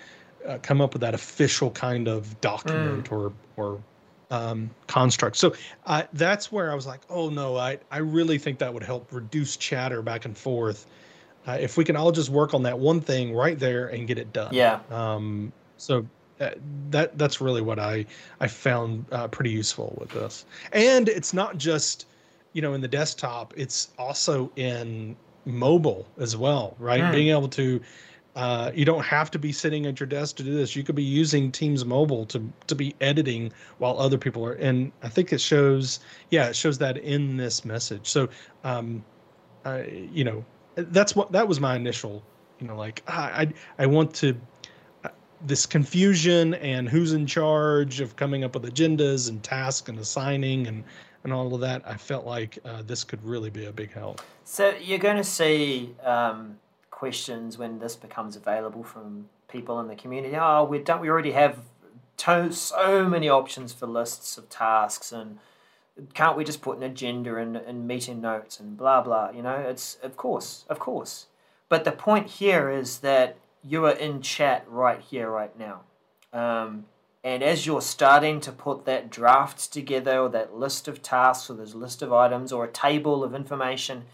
uh, 0.47 0.59
come 0.63 0.81
up 0.81 0.93
with 0.93 1.01
that 1.01 1.15
official 1.15 1.71
kind 1.71 2.09
of 2.09 2.39
document 2.41 3.09
mm. 3.09 3.13
or 3.13 3.33
or 3.57 3.81
um, 4.31 4.71
construct. 4.87 5.37
So 5.37 5.55
uh, 5.87 6.05
that's 6.13 6.53
where 6.53 6.71
I 6.71 6.75
was 6.75 6.87
like, 6.87 7.01
oh 7.09 7.31
no, 7.31 7.57
I 7.57 7.79
I 7.91 7.99
really 7.99 8.39
think 8.39 8.59
that 8.59 8.73
would 8.73 8.83
help 8.83 9.13
reduce 9.13 9.57
chatter 9.57 10.03
back 10.03 10.25
and 10.25 10.37
forth 10.37 10.87
uh, 11.51 11.57
if 11.61 11.77
we 11.77 11.85
can 11.85 11.97
all 11.97 12.13
just 12.13 12.31
work 12.31 12.55
on 12.55 12.63
that 12.63 12.79
one 12.79 13.01
thing 13.01 13.35
right 13.35 13.59
there 13.59 13.89
and 13.89 14.07
get 14.07 14.19
it 14.19 14.33
done. 14.33 14.55
Yeah. 14.55 14.81
Um, 14.91 15.53
so 15.77 16.07
uh, 16.41 16.51
that 16.91 17.19
that's 17.19 17.41
really 17.41 17.63
what 17.63 17.79
I 17.79 18.07
I 18.41 18.49
found 18.49 19.05
uh, 19.13 19.29
pretty 19.29 19.51
useful 19.51 19.97
with 20.01 20.11
this. 20.11 20.45
And 20.73 21.09
it's 21.09 21.33
not 21.33 21.59
just 21.59 22.07
you 22.53 22.63
know 22.63 22.75
in 22.75 22.81
the 22.81 22.89
desktop; 22.89 23.55
it's 23.57 23.89
also 23.99 24.51
in 24.57 25.17
mobile 25.45 26.07
as 26.19 26.37
well, 26.37 26.77
right? 26.79 27.03
Mm. 27.03 27.13
Being 27.13 27.29
able 27.37 27.49
to 27.49 27.81
Uh, 28.37 28.71
you 28.75 28.85
don't 28.85 29.05
have 29.05 29.29
to 29.31 29.39
be 29.39 29.53
sitting 29.53 29.87
at 29.87 29.99
your 29.99 30.07
desk 30.07 30.37
to 30.37 30.45
do 30.45 30.55
this. 30.55 30.77
You 30.77 30.85
could 30.85 30.95
be 30.95 31.21
using 31.21 31.51
Teams 31.51 31.85
Mobile 31.85 32.25
to 32.27 32.39
to 32.67 32.75
be 32.77 32.95
editing 33.01 33.53
while 33.79 33.99
other 33.99 34.19
people 34.19 34.43
are. 34.47 34.55
And 34.69 34.93
I 35.03 35.09
think 35.09 35.33
it 35.33 35.41
shows, 35.41 35.99
yeah, 36.31 36.49
it 36.51 36.57
shows 36.57 36.79
that 36.79 36.97
in 36.97 37.37
this 37.37 37.65
message. 37.65 38.07
So, 38.07 38.29
um, 38.63 39.03
I, 39.65 40.09
you 40.15 40.25
know, 40.25 40.45
that's 40.91 41.15
what 41.17 41.33
that 41.33 41.47
was 41.47 41.61
my 41.61 41.77
initial, 41.77 42.23
you 42.59 42.67
know, 42.67 42.77
like 42.77 43.03
I 43.07 43.53
I, 43.79 43.85
I 43.85 43.87
want 43.87 44.15
to 44.17 44.37
this 45.47 45.65
confusion 45.67 46.55
and 46.55 46.89
who's 46.89 47.13
in 47.13 47.27
charge 47.27 48.01
of 48.01 48.15
coming 48.17 48.45
up 48.45 48.55
with 48.55 48.65
agendas 48.65 49.29
and 49.29 49.43
tasks 49.43 49.89
and 49.89 49.99
assigning 49.99 50.67
and 50.67 50.85
and 51.25 51.33
all 51.33 51.55
of 51.55 51.61
that. 51.61 51.83
I 51.87 51.97
felt 51.97 52.27
like 52.27 52.59
uh, 52.65 52.83
this 52.83 53.05
could 53.05 53.23
really 53.25 53.51
be 53.51 53.67
a 53.67 53.73
big 53.73 53.93
help. 53.93 54.23
So 54.45 54.75
you're 54.81 54.99
going 54.99 55.17
to 55.17 55.25
see. 55.25 55.95
Um 56.05 56.59
questions 57.01 57.57
when 57.57 57.79
this 57.79 57.97
becomes 57.97 58.37
available 58.37 58.85
from 58.85 59.27
people 59.49 59.81
in 59.81 59.89
the 59.89 59.97
community. 59.97 60.37
Oh, 60.37 60.65
we 60.65 60.81
don't. 60.81 61.01
We 61.01 61.09
already 61.09 61.33
have 61.33 61.57
to, 62.19 62.53
so 62.53 63.09
many 63.09 63.27
options 63.27 63.73
for 63.73 63.87
lists 63.87 64.37
of 64.37 64.51
tasks, 64.51 65.11
and 65.11 65.39
can't 66.15 66.37
we 66.37 66.45
just 66.45 66.63
put 66.63 66.77
an 66.77 66.83
agenda 66.83 67.37
and, 67.37 67.57
and 67.57 67.87
meeting 67.87 68.21
notes 68.21 68.61
and 68.61 68.77
blah 68.77 69.03
blah? 69.03 69.31
You 69.31 69.43
know, 69.43 69.57
it's 69.57 69.99
of 70.03 70.17
course, 70.17 70.65
of 70.69 70.79
course. 70.79 71.27
But 71.69 71.85
the 71.85 71.93
point 71.93 72.27
here 72.27 72.71
is 72.71 72.99
that 72.99 73.37
you 73.63 73.85
are 73.87 73.93
in 73.93 74.23
chat 74.23 74.65
right 74.69 75.01
here, 75.01 75.31
right 75.31 75.57
now. 75.59 75.83
Um, 76.33 76.87
and 77.23 77.43
as 77.43 77.67
you're 77.67 77.83
starting 77.83 78.41
to 78.41 78.53
put 78.53 78.87
that 78.87 79.11
draft 79.11 79.73
together, 79.73 80.19
or 80.19 80.29
that 80.31 80.55
list 80.55 80.89
of 80.89 81.03
tasks, 81.03 81.51
or 81.51 81.55
this 81.55 81.75
list 81.75 82.03
of 82.03 82.13
items, 82.13 82.51
or 82.53 82.65
a 82.65 82.71
table 82.71 83.23
of 83.23 83.35
information, 83.35 84.05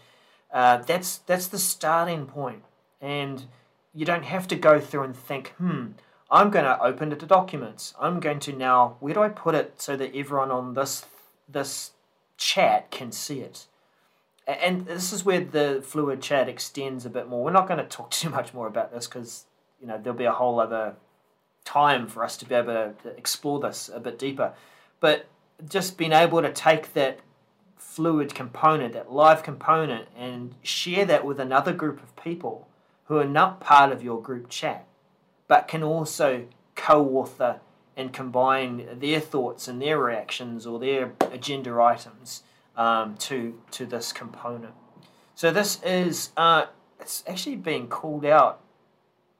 uh, 0.53 0.77
that's 0.77 1.19
that's 1.19 1.47
the 1.47 1.59
starting 1.59 2.25
point 2.25 2.63
and 3.01 3.45
you 3.93 4.05
don't 4.05 4.25
have 4.25 4.47
to 4.47 4.55
go 4.55 4.79
through 4.79 5.03
and 5.03 5.15
think, 5.15 5.49
hmm, 5.57 5.87
I'm 6.29 6.49
going 6.49 6.65
to 6.65 6.81
open 6.81 7.11
it 7.11 7.19
to 7.19 7.25
documents. 7.25 7.93
I'm 7.99 8.19
going 8.19 8.39
to 8.41 8.53
now, 8.53 8.97
where 8.99 9.13
do 9.13 9.21
I 9.21 9.29
put 9.29 9.55
it 9.55 9.81
so 9.81 9.95
that 9.95 10.15
everyone 10.15 10.51
on 10.51 10.73
this 10.73 11.05
this 11.47 11.91
chat 12.37 12.91
can 12.91 13.11
see 13.11 13.41
it? 13.41 13.67
And 14.47 14.85
this 14.85 15.11
is 15.11 15.25
where 15.25 15.41
the 15.41 15.83
fluid 15.85 16.21
chat 16.21 16.47
extends 16.47 17.05
a 17.05 17.09
bit 17.09 17.27
more. 17.27 17.43
We're 17.43 17.51
not 17.51 17.67
going 17.67 17.79
to 17.79 17.85
talk 17.85 18.11
too 18.11 18.29
much 18.29 18.53
more 18.53 18.67
about 18.67 18.91
this 18.93 19.07
because 19.07 19.45
you 19.81 19.87
know 19.87 19.99
there'll 20.01 20.17
be 20.17 20.25
a 20.25 20.31
whole 20.31 20.59
other 20.59 20.95
time 21.65 22.07
for 22.07 22.23
us 22.23 22.37
to 22.37 22.45
be 22.45 22.55
able 22.55 22.93
to 23.03 23.09
explore 23.17 23.59
this 23.59 23.89
a 23.93 23.99
bit 23.99 24.17
deeper. 24.17 24.53
But 24.99 25.27
just 25.67 25.97
being 25.97 26.13
able 26.13 26.41
to 26.41 26.51
take 26.51 26.93
that 26.93 27.19
fluid 27.75 28.33
component, 28.33 28.93
that 28.93 29.11
live 29.11 29.43
component, 29.43 30.07
and 30.15 30.55
share 30.63 31.05
that 31.05 31.25
with 31.25 31.39
another 31.39 31.73
group 31.73 32.01
of 32.01 32.15
people 32.15 32.67
who 33.05 33.17
are 33.17 33.25
not 33.25 33.59
part 33.59 33.91
of 33.91 34.03
your 34.03 34.21
group 34.21 34.49
chat, 34.49 34.85
but 35.47 35.67
can 35.67 35.83
also 35.83 36.45
co 36.75 37.03
author 37.17 37.59
and 37.97 38.13
combine 38.13 38.87
their 38.99 39.19
thoughts 39.19 39.67
and 39.67 39.81
their 39.81 39.99
reactions 39.99 40.65
or 40.65 40.79
their 40.79 41.11
agenda 41.31 41.73
items 41.81 42.43
um, 42.77 43.17
to, 43.17 43.59
to 43.71 43.85
this 43.87 44.13
component. 44.13 44.75
So 45.33 45.51
this 45.51 45.81
is 45.83 46.31
uh, 46.37 46.67
it's 47.01 47.23
actually 47.27 47.57
being 47.57 47.87
called 47.87 48.25
out 48.25 48.61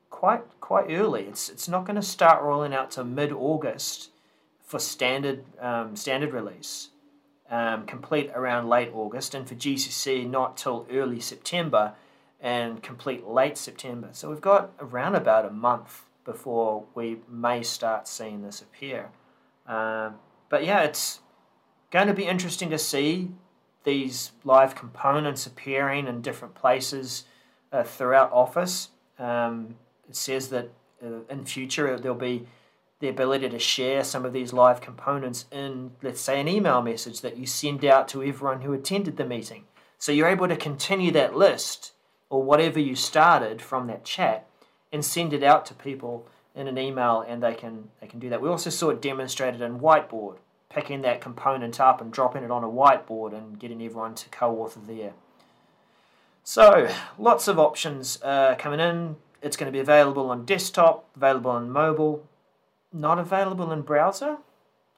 quite 0.09 0.41
quite 0.59 0.87
early. 0.89 1.23
It's 1.23 1.49
it's 1.49 1.67
not 1.67 1.85
going 1.85 1.95
to 1.95 2.01
start 2.01 2.43
rolling 2.43 2.73
out 2.73 2.91
to 2.91 3.03
mid 3.03 3.31
August 3.31 4.09
for 4.63 4.79
standard 4.79 5.43
um, 5.59 5.95
standard 5.95 6.33
release, 6.33 6.89
um, 7.49 7.85
complete 7.85 8.31
around 8.35 8.69
late 8.69 8.91
August, 8.93 9.33
and 9.33 9.47
for 9.47 9.55
GCC 9.55 10.29
not 10.29 10.57
till 10.57 10.87
early 10.91 11.19
September 11.19 11.93
and 12.39 12.83
complete 12.83 13.25
late 13.25 13.57
September. 13.57 14.09
So 14.11 14.29
we've 14.29 14.41
got 14.41 14.71
around 14.79 15.15
about 15.15 15.45
a 15.45 15.49
month 15.49 16.06
before 16.27 16.83
we 16.93 17.17
may 17.31 17.63
start 17.63 18.07
seeing 18.07 18.43
this 18.43 18.61
appear. 18.61 19.09
Um, 19.65 20.15
but 20.49 20.65
yeah, 20.65 20.83
it's 20.83 21.21
going 21.89 22.07
to 22.07 22.13
be 22.13 22.25
interesting 22.25 22.69
to 22.69 22.77
see 22.77 23.31
these 23.85 24.33
live 24.43 24.75
components 24.75 25.47
appearing 25.47 26.05
in 26.05 26.21
different 26.21 26.53
places 26.53 27.23
uh, 27.71 27.83
throughout 27.83 28.31
Office. 28.33 28.89
Um, 29.17 29.75
it 30.07 30.17
says 30.17 30.49
that 30.49 30.69
uh, 31.01 31.21
in 31.29 31.45
future 31.45 31.97
there'll 31.97 32.17
be 32.17 32.45
the 32.99 33.07
ability 33.07 33.47
to 33.47 33.59
share 33.59 34.03
some 34.03 34.25
of 34.25 34.33
these 34.33 34.51
live 34.51 34.81
components 34.81 35.45
in, 35.51 35.91
let's 36.01 36.19
say, 36.19 36.41
an 36.41 36.47
email 36.47 36.81
message 36.81 37.21
that 37.21 37.37
you 37.37 37.45
send 37.45 37.85
out 37.85 38.07
to 38.09 38.21
everyone 38.21 38.61
who 38.61 38.73
attended 38.73 39.15
the 39.15 39.25
meeting. 39.25 39.63
So 39.97 40.11
you're 40.11 40.27
able 40.27 40.47
to 40.49 40.57
continue 40.57 41.11
that 41.11 41.37
list 41.37 41.93
or 42.29 42.43
whatever 42.43 42.79
you 42.79 42.95
started 42.95 43.61
from 43.61 43.87
that 43.87 44.03
chat 44.03 44.46
and 44.91 45.03
send 45.03 45.33
it 45.33 45.43
out 45.43 45.65
to 45.67 45.73
people 45.73 46.27
in 46.55 46.67
an 46.67 46.77
email 46.77 47.23
and 47.27 47.41
they 47.43 47.53
can 47.53 47.89
they 48.01 48.07
can 48.07 48.19
do 48.19 48.29
that. 48.29 48.41
We 48.41 48.49
also 48.49 48.69
saw 48.69 48.89
it 48.89 49.01
demonstrated 49.01 49.61
in 49.61 49.79
whiteboard, 49.79 50.37
picking 50.69 51.01
that 51.01 51.21
component 51.21 51.79
up 51.79 52.01
and 52.01 52.11
dropping 52.11 52.43
it 52.43 52.51
on 52.51 52.63
a 52.63 52.67
whiteboard 52.67 53.33
and 53.33 53.59
getting 53.59 53.81
everyone 53.81 54.15
to 54.15 54.29
co-author 54.29 54.79
there. 54.85 55.13
So 56.43 56.89
lots 57.19 57.47
of 57.47 57.59
options 57.59 58.19
uh, 58.23 58.55
coming 58.57 58.79
in. 58.79 59.17
It's 59.41 59.55
going 59.55 59.71
to 59.71 59.71
be 59.71 59.79
available 59.79 60.29
on 60.31 60.45
desktop, 60.45 61.05
available 61.15 61.51
on 61.51 61.69
mobile, 61.69 62.25
not 62.91 63.19
available 63.19 63.71
in 63.71 63.81
browser. 63.81 64.37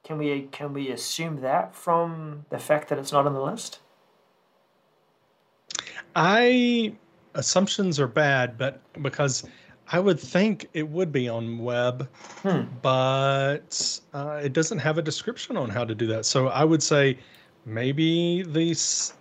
Can 0.03 0.17
we 0.17 0.43
can 0.51 0.73
we 0.73 0.89
assume 0.91 1.41
that 1.41 1.75
from 1.75 2.45
the 2.49 2.59
fact 2.59 2.87
that 2.89 2.97
it's 2.97 3.11
not 3.11 3.25
on 3.25 3.33
the 3.33 3.41
list? 3.41 3.79
I 6.15 6.93
assumptions 7.35 7.99
are 7.99 8.07
bad, 8.07 8.57
but 8.57 8.81
because 9.01 9.43
I 9.91 9.99
would 9.99 10.19
think 10.19 10.69
it 10.73 10.87
would 10.87 11.11
be 11.11 11.27
on 11.27 11.59
web, 11.59 12.07
hmm. 12.43 12.61
but 12.81 13.99
uh, 14.13 14.41
it 14.43 14.53
doesn't 14.53 14.79
have 14.79 14.97
a 14.97 15.01
description 15.01 15.57
on 15.57 15.69
how 15.69 15.83
to 15.83 15.95
do 15.95 16.05
that. 16.07 16.25
So 16.25 16.47
I 16.49 16.63
would 16.63 16.83
say 16.83 17.17
maybe 17.65 18.43
these, 18.43 19.13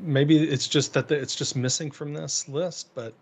maybe 0.00 0.42
it's 0.42 0.68
just 0.68 0.92
that 0.94 1.10
it's 1.10 1.34
just 1.34 1.56
missing 1.56 1.90
from 1.90 2.12
this 2.12 2.48
list, 2.48 2.90
but 2.94 3.14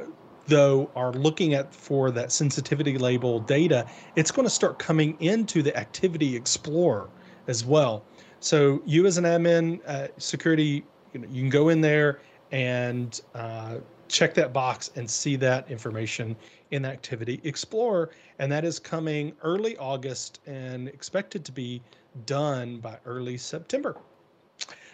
though, 0.47 0.89
are 0.95 1.11
looking 1.13 1.53
at 1.53 1.73
for 1.73 2.11
that 2.11 2.31
sensitivity 2.31 2.97
label 2.97 3.39
data, 3.39 3.87
it's 4.15 4.31
going 4.31 4.45
to 4.45 4.53
start 4.53 4.79
coming 4.79 5.17
into 5.19 5.61
the 5.61 5.75
Activity 5.77 6.35
Explorer 6.35 7.09
as 7.47 7.65
well. 7.65 8.03
So 8.39 8.81
you 8.85 9.05
as 9.05 9.17
an 9.17 9.25
admin, 9.25 9.79
uh, 9.87 10.07
security, 10.17 10.83
you, 11.13 11.19
know, 11.21 11.27
you 11.31 11.41
can 11.41 11.49
go 11.49 11.69
in 11.69 11.81
there 11.81 12.19
and 12.51 13.21
uh, 13.33 13.77
check 14.07 14.33
that 14.35 14.53
box 14.53 14.91
and 14.95 15.09
see 15.09 15.35
that 15.37 15.69
information 15.69 16.35
in 16.71 16.85
Activity 16.85 17.41
Explorer. 17.43 18.11
And 18.39 18.51
that 18.51 18.65
is 18.65 18.79
coming 18.79 19.33
early 19.41 19.77
August 19.77 20.39
and 20.45 20.87
expected 20.87 21.45
to 21.45 21.51
be 21.51 21.81
done 22.25 22.77
by 22.77 22.97
early 23.05 23.37
September. 23.37 23.97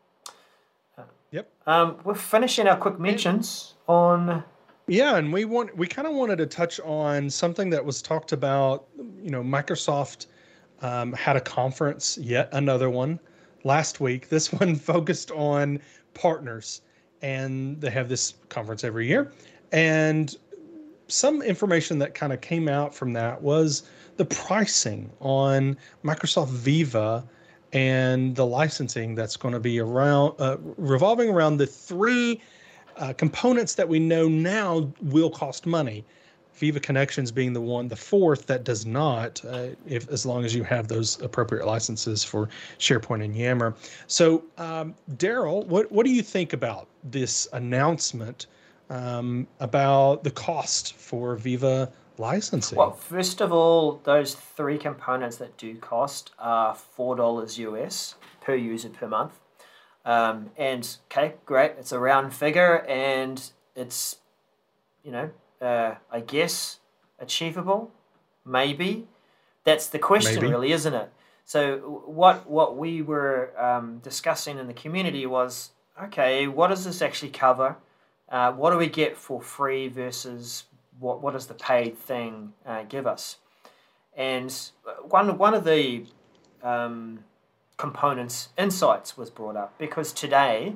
Uh, 0.98 1.04
yep. 1.32 1.50
Um, 1.66 1.98
we're 2.04 2.16
finishing 2.16 2.68
our 2.68 2.78
quick 2.78 3.00
mentions 3.00 3.76
on. 3.88 4.44
Yeah, 4.88 5.18
and 5.18 5.32
we 5.32 5.46
want 5.46 5.76
we 5.78 5.88
kind 5.88 6.08
of 6.08 6.14
wanted 6.14 6.38
to 6.40 6.46
touch 6.46 6.80
on 6.82 7.30
something 7.30 7.70
that 7.70 7.84
was 7.84 8.02
talked 8.02 8.32
about. 8.32 8.88
You 9.22 9.30
know, 9.30 9.44
Microsoft 9.44 10.28
um, 10.82 11.14
had 11.14 11.36
a 11.36 11.42
conference, 11.42 12.18
yet 12.18 12.50
another 12.54 12.90
one, 12.90 13.20
last 13.64 14.00
week. 14.00 14.30
This 14.30 14.52
one 14.60 14.76
focused 14.76 15.32
on 15.32 15.80
partners 16.14 16.82
and 17.22 17.80
they 17.82 17.90
have 17.90 18.10
this 18.10 18.36
conference 18.50 18.84
every 18.84 19.08
year. 19.08 19.32
And 19.72 20.36
some 21.10 21.42
information 21.42 22.00
that 22.00 22.14
kind 22.14 22.32
of 22.32 22.42
came 22.42 22.68
out 22.68 22.94
from 22.94 23.14
that 23.14 23.42
was 23.42 23.84
the 24.18 24.26
pricing 24.26 25.10
on 25.20 25.78
Microsoft 26.04 26.50
Viva 26.50 27.24
and 27.74 28.36
the 28.36 28.46
licensing 28.46 29.16
that's 29.16 29.38
going 29.38 29.54
to 29.54 29.60
be 29.60 29.80
around 29.80 30.34
uh, 30.40 30.58
revolving 30.78 31.30
around 31.30 31.58
the 31.58 31.68
three 31.68 32.42
uh, 32.98 33.14
components 33.14 33.76
that 33.76 33.88
we 33.88 34.00
know 34.00 34.28
now 34.28 34.92
will 35.02 35.30
cost 35.30 35.66
money 35.66 36.04
Viva 36.60 36.80
Connections 36.80 37.32
being 37.32 37.54
the 37.54 37.62
one, 37.62 37.88
the 37.88 37.96
fourth 37.96 38.46
that 38.48 38.66
does 38.66 38.86
not, 38.86 39.44
uh, 39.46 39.68
if 39.88 40.10
as 40.10 40.26
long 40.26 40.44
as 40.44 40.54
you 40.54 40.64
have 40.64 40.90
those 40.90 41.20
appropriate 41.22 41.66
licenses 41.66 42.24
for 42.24 42.50
SharePoint 42.80 43.24
and 43.24 43.34
Yammer. 43.34 43.76
So, 44.08 44.44
um, 44.58 44.94
Daryl, 45.16 45.66
what 45.68 45.90
what 45.90 46.06
do 46.06 46.12
you 46.12 46.22
think 46.22 46.52
about 46.52 46.88
this 47.04 47.48
announcement 47.54 48.48
um, 48.90 49.48
about 49.60 50.24
the 50.24 50.32
cost 50.32 50.94
for 50.94 51.36
Viva 51.36 51.92
licensing? 52.18 52.78
Well, 52.78 52.92
first 52.92 53.42
of 53.42 53.52
all, 53.52 54.02
those 54.04 54.36
three 54.36 54.78
components 54.78 55.38
that 55.38 55.58
do 55.58 55.76
cost 55.76 56.32
are 56.40 56.76
four 56.76 57.16
dollars 57.16 57.58
US 57.60 58.16
per 58.42 58.56
user 58.56 58.90
per 58.90 59.08
month. 59.08 59.34
Um, 60.06 60.52
and 60.58 60.98
okay, 61.06 61.36
great, 61.46 61.74
it's 61.78 61.92
a 61.92 62.00
round 62.00 62.34
figure, 62.34 62.86
and 62.88 63.52
it's 63.76 64.18
you 65.04 65.12
know 65.12 65.30
uh, 65.62 65.96
I 66.12 66.22
guess, 66.22 66.80
achievable? 67.20 67.92
Maybe. 68.46 69.08
That's 69.64 69.88
the 69.88 70.00
question, 70.00 70.36
Maybe. 70.36 70.48
really, 70.48 70.72
isn't 70.72 70.94
it? 70.94 71.12
So 71.46 72.04
what 72.06 72.50
what 72.50 72.78
we 72.78 73.02
were 73.02 73.52
um, 73.60 74.00
discussing 74.00 74.58
in 74.60 74.68
the 74.68 74.74
community 74.74 75.26
was 75.26 75.72
okay, 76.02 76.48
what 76.48 76.68
does 76.68 76.86
this 76.86 77.02
actually 77.02 77.32
cover? 77.32 77.76
Uh, 78.30 78.52
what 78.52 78.72
do 78.72 78.78
we 78.78 78.88
get 78.88 79.18
for 79.18 79.42
free 79.42 79.88
versus 79.88 80.66
what 81.00 81.22
what 81.22 81.34
does 81.34 81.48
the 81.48 81.54
paid 81.54 81.98
thing 81.98 82.54
uh, 82.66 82.84
give 82.84 83.08
us? 83.08 83.38
And 84.16 84.54
one 85.04 85.38
one 85.38 85.54
of 85.54 85.64
the 85.64 86.06
um, 86.62 87.24
components, 87.78 88.50
insights, 88.58 89.18
was 89.18 89.30
brought 89.30 89.56
up 89.56 89.78
because 89.78 90.12
today 90.14 90.76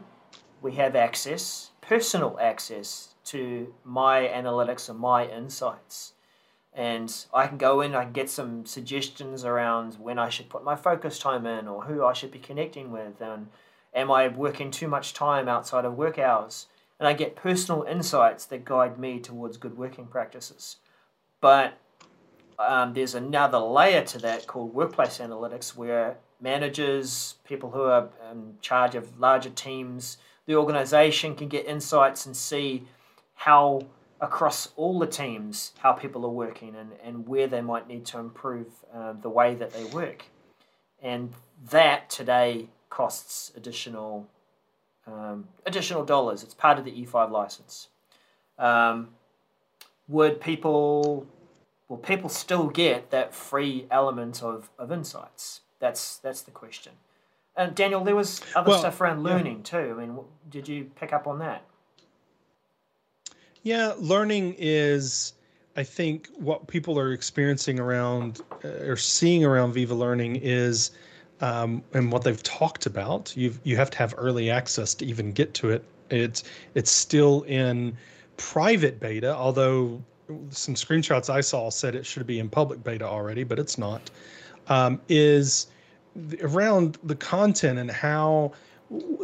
we 0.61 0.73
have 0.73 0.95
access, 0.95 1.71
personal 1.81 2.37
access 2.41 3.13
to 3.25 3.73
my 3.83 4.21
analytics 4.33 4.89
and 4.89 4.97
my 4.97 5.27
insights. 5.27 6.13
And 6.75 7.13
I 7.31 7.45
can 7.45 7.57
go 7.57 7.81
in, 7.81 7.93
I 7.93 8.05
can 8.05 8.13
get 8.13 8.29
some 8.31 8.65
suggestions 8.65 9.45
around 9.45 9.95
when 9.95 10.17
I 10.17 10.29
should 10.29 10.49
put 10.49 10.63
my 10.63 10.75
focus 10.75 11.19
time 11.19 11.45
in 11.45 11.67
or 11.67 11.83
who 11.83 12.03
I 12.03 12.13
should 12.13 12.31
be 12.31 12.39
connecting 12.39 12.91
with 12.91 13.21
and 13.21 13.49
am 13.93 14.09
I 14.09 14.27
working 14.27 14.71
too 14.71 14.87
much 14.87 15.13
time 15.13 15.47
outside 15.47 15.85
of 15.85 15.95
work 15.95 16.17
hours? 16.17 16.67
And 16.99 17.07
I 17.07 17.13
get 17.13 17.35
personal 17.35 17.83
insights 17.83 18.45
that 18.45 18.65
guide 18.65 18.97
me 18.97 19.19
towards 19.19 19.57
good 19.57 19.77
working 19.77 20.05
practices. 20.05 20.77
But 21.41 21.77
um, 22.59 22.93
there's 22.93 23.15
another 23.15 23.57
layer 23.57 24.03
to 24.05 24.19
that 24.19 24.47
called 24.47 24.73
workplace 24.73 25.17
analytics 25.17 25.75
where 25.75 26.17
managers, 26.39 27.35
people 27.45 27.71
who 27.71 27.83
are 27.83 28.09
in 28.31 28.55
charge 28.61 28.95
of 28.95 29.19
larger 29.19 29.49
teams, 29.49 30.17
the 30.45 30.55
organization 30.55 31.35
can 31.35 31.47
get 31.47 31.65
insights 31.65 32.25
and 32.25 32.35
see 32.35 32.83
how 33.33 33.81
across 34.21 34.69
all 34.77 34.99
the 34.99 35.07
teams 35.07 35.73
how 35.79 35.91
people 35.91 36.25
are 36.25 36.29
working 36.29 36.75
and, 36.75 36.91
and 37.03 37.27
where 37.27 37.47
they 37.47 37.59
might 37.59 37.87
need 37.87 38.05
to 38.05 38.17
improve 38.17 38.67
uh, 38.93 39.13
the 39.21 39.29
way 39.29 39.53
that 39.55 39.73
they 39.73 39.83
work. 39.85 40.25
And 41.01 41.33
that 41.71 42.09
today 42.09 42.69
costs 42.89 43.51
additional 43.57 44.27
um, 45.07 45.47
additional 45.65 46.05
dollars. 46.05 46.43
It's 46.43 46.53
part 46.53 46.79
of 46.79 46.85
the 46.85 46.91
E5 46.91 47.31
license. 47.31 47.89
Um, 48.57 49.09
would 50.07 50.39
people 50.41 51.25
will 51.87 51.97
people 51.97 52.29
still 52.29 52.67
get 52.67 53.11
that 53.11 53.33
free 53.33 53.85
element 53.91 54.43
of, 54.43 54.69
of 54.77 54.91
insights? 54.91 55.61
That's 55.79 56.17
that's 56.17 56.41
the 56.41 56.51
question. 56.51 56.93
And 57.55 57.75
Daniel, 57.75 58.03
there 58.03 58.15
was 58.15 58.41
other 58.55 58.71
well, 58.71 58.79
stuff 58.79 58.99
around 58.99 59.23
learning 59.23 59.57
yeah. 59.57 59.63
too. 59.63 59.95
I 59.95 60.05
mean, 60.05 60.19
did 60.49 60.67
you 60.67 60.89
pick 60.95 61.13
up 61.13 61.27
on 61.27 61.39
that? 61.39 61.63
Yeah, 63.61 63.93
learning 63.97 64.55
is, 64.57 65.33
I 65.77 65.83
think, 65.83 66.29
what 66.37 66.67
people 66.67 66.99
are 66.99 67.13
experiencing 67.13 67.79
around 67.79 68.41
uh, 68.65 68.67
or 68.67 68.97
seeing 68.97 69.45
around 69.45 69.73
Viva 69.73 69.93
Learning 69.93 70.35
is, 70.35 70.91
um, 71.41 71.83
and 71.93 72.11
what 72.11 72.23
they've 72.23 72.43
talked 72.43 72.85
about. 72.85 73.35
You 73.35 73.53
you 73.63 73.75
have 73.77 73.89
to 73.91 73.97
have 73.97 74.13
early 74.17 74.49
access 74.49 74.93
to 74.95 75.05
even 75.05 75.31
get 75.31 75.53
to 75.55 75.69
it. 75.71 75.83
It's 76.09 76.43
it's 76.75 76.91
still 76.91 77.43
in 77.43 77.97
private 78.37 78.99
beta, 78.99 79.35
although 79.35 80.01
some 80.49 80.75
screenshots 80.75 81.29
I 81.29 81.41
saw 81.41 81.69
said 81.69 81.95
it 81.95 82.05
should 82.05 82.25
be 82.25 82.39
in 82.39 82.49
public 82.49 82.83
beta 82.83 83.05
already, 83.05 83.43
but 83.43 83.59
it's 83.59 83.77
not. 83.77 84.09
Um, 84.67 85.01
is 85.09 85.67
around 86.41 86.97
the 87.03 87.15
content 87.15 87.79
and 87.79 87.91
how 87.91 88.53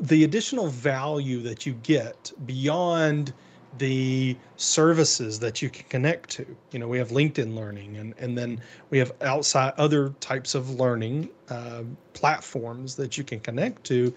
the 0.01 0.23
additional 0.23 0.67
value 0.67 1.41
that 1.41 1.65
you 1.65 1.73
get 1.83 2.31
beyond 2.45 3.33
the 3.77 4.35
services 4.57 5.39
that 5.39 5.61
you 5.61 5.69
can 5.69 5.85
connect 5.89 6.29
to. 6.31 6.45
You 6.71 6.79
know, 6.79 6.87
we 6.87 6.97
have 6.97 7.09
LinkedIn 7.09 7.55
Learning, 7.55 7.97
and 7.97 8.13
and 8.17 8.37
then 8.37 8.59
we 8.89 8.97
have 8.97 9.11
outside 9.21 9.73
other 9.77 10.09
types 10.19 10.55
of 10.55 10.71
learning 10.71 11.29
uh, 11.49 11.83
platforms 12.13 12.95
that 12.95 13.17
you 13.17 13.23
can 13.23 13.39
connect 13.39 13.83
to. 13.85 14.13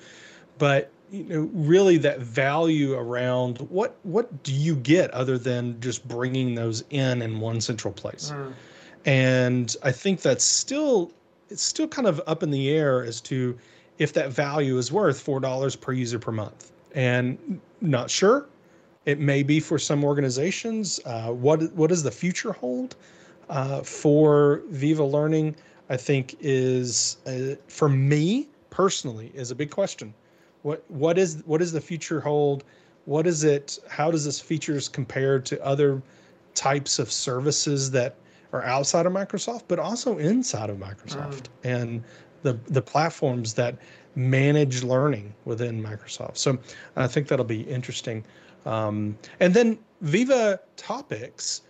But 0.59 0.91
you 1.11 1.25
know, 1.25 1.51
really, 1.53 1.99
that 1.99 2.21
value 2.21 2.95
around 2.95 3.59
what 3.71 3.97
what 4.03 4.43
do 4.43 4.53
you 4.53 4.75
get 4.77 5.11
other 5.11 5.38
than 5.38 5.81
just 5.81 6.07
bringing 6.09 6.55
those 6.55 6.85
in 6.91 7.23
in 7.23 7.38
one 7.38 7.61
central 7.61 7.93
place? 7.93 8.33
Mm. 8.35 8.53
And 9.05 9.77
I 9.83 9.93
think 9.93 10.23
that's 10.23 10.45
still 10.45 11.12
it's 11.51 11.62
still 11.62 11.88
kind 11.88 12.09
of 12.09 12.21
up 12.27 12.43
in 12.43 12.51
the 12.51 12.71
air 12.71 13.05
as 13.05 13.21
to 13.23 13.59
if 13.99 14.15
that 14.15 14.31
value 14.31 14.79
is 14.79 14.91
worth 14.91 15.21
four 15.21 15.41
dollars 15.41 15.77
per 15.77 15.93
user 15.93 16.19
per 16.19 16.33
month. 16.33 16.73
And 16.95 17.61
not 17.81 18.11
sure 18.11 18.47
it 19.05 19.19
may 19.19 19.43
be 19.43 19.61
for 19.61 19.79
some 19.79 20.05
organizations. 20.05 21.01
Uh, 21.05 21.33
what 21.33 21.73
what 21.73 21.88
does 21.88 22.03
the 22.03 22.11
future 22.11 22.53
hold? 22.53 22.97
uh, 23.53 23.83
for 23.83 24.62
Viva 24.69 25.05
Learning, 25.05 25.55
I 25.91 25.97
think 25.97 26.37
is 26.41 27.19
uh, 27.27 27.57
for 27.69 27.88
me 27.88 28.49
personally 28.71 29.31
is 29.35 29.51
a 29.51 29.55
big 29.55 29.71
question. 29.71 30.15
What 30.62 30.83
what 30.88 31.19
is 31.19 31.43
what 31.45 31.59
does 31.59 31.73
the 31.73 31.81
future 31.81 32.21
hold? 32.21 32.65
What 33.05 33.27
is 33.27 33.45
it? 33.45 33.79
How 33.88 34.11
does 34.11 34.25
this 34.25 34.41
features 34.41 34.88
compare 34.88 35.38
to 35.41 35.65
other 35.65 36.01
types 36.55 36.99
of 36.99 37.12
services 37.12 37.91
that 37.91 38.17
are 38.53 38.62
outside 38.65 39.07
of 39.07 39.12
Microsoft, 39.12 39.65
but 39.69 39.79
also 39.79 40.19
inside 40.19 40.71
of 40.71 40.79
Microsoft 40.79 41.43
mm. 41.43 41.49
and 41.65 42.05
the 42.43 42.55
the 42.69 42.83
platforms 42.83 43.55
that 43.55 43.77
manage 44.15 44.83
learning 44.83 45.35
within 45.45 45.83
Microsoft. 45.83 46.37
So 46.37 46.59
I 46.97 47.07
think 47.07 47.29
that'll 47.29 47.45
be 47.45 47.62
interesting. 47.62 48.25
Um, 48.66 49.18
and 49.40 49.53
then 49.53 49.79
Viva 50.01 50.61
Topics 50.77 51.62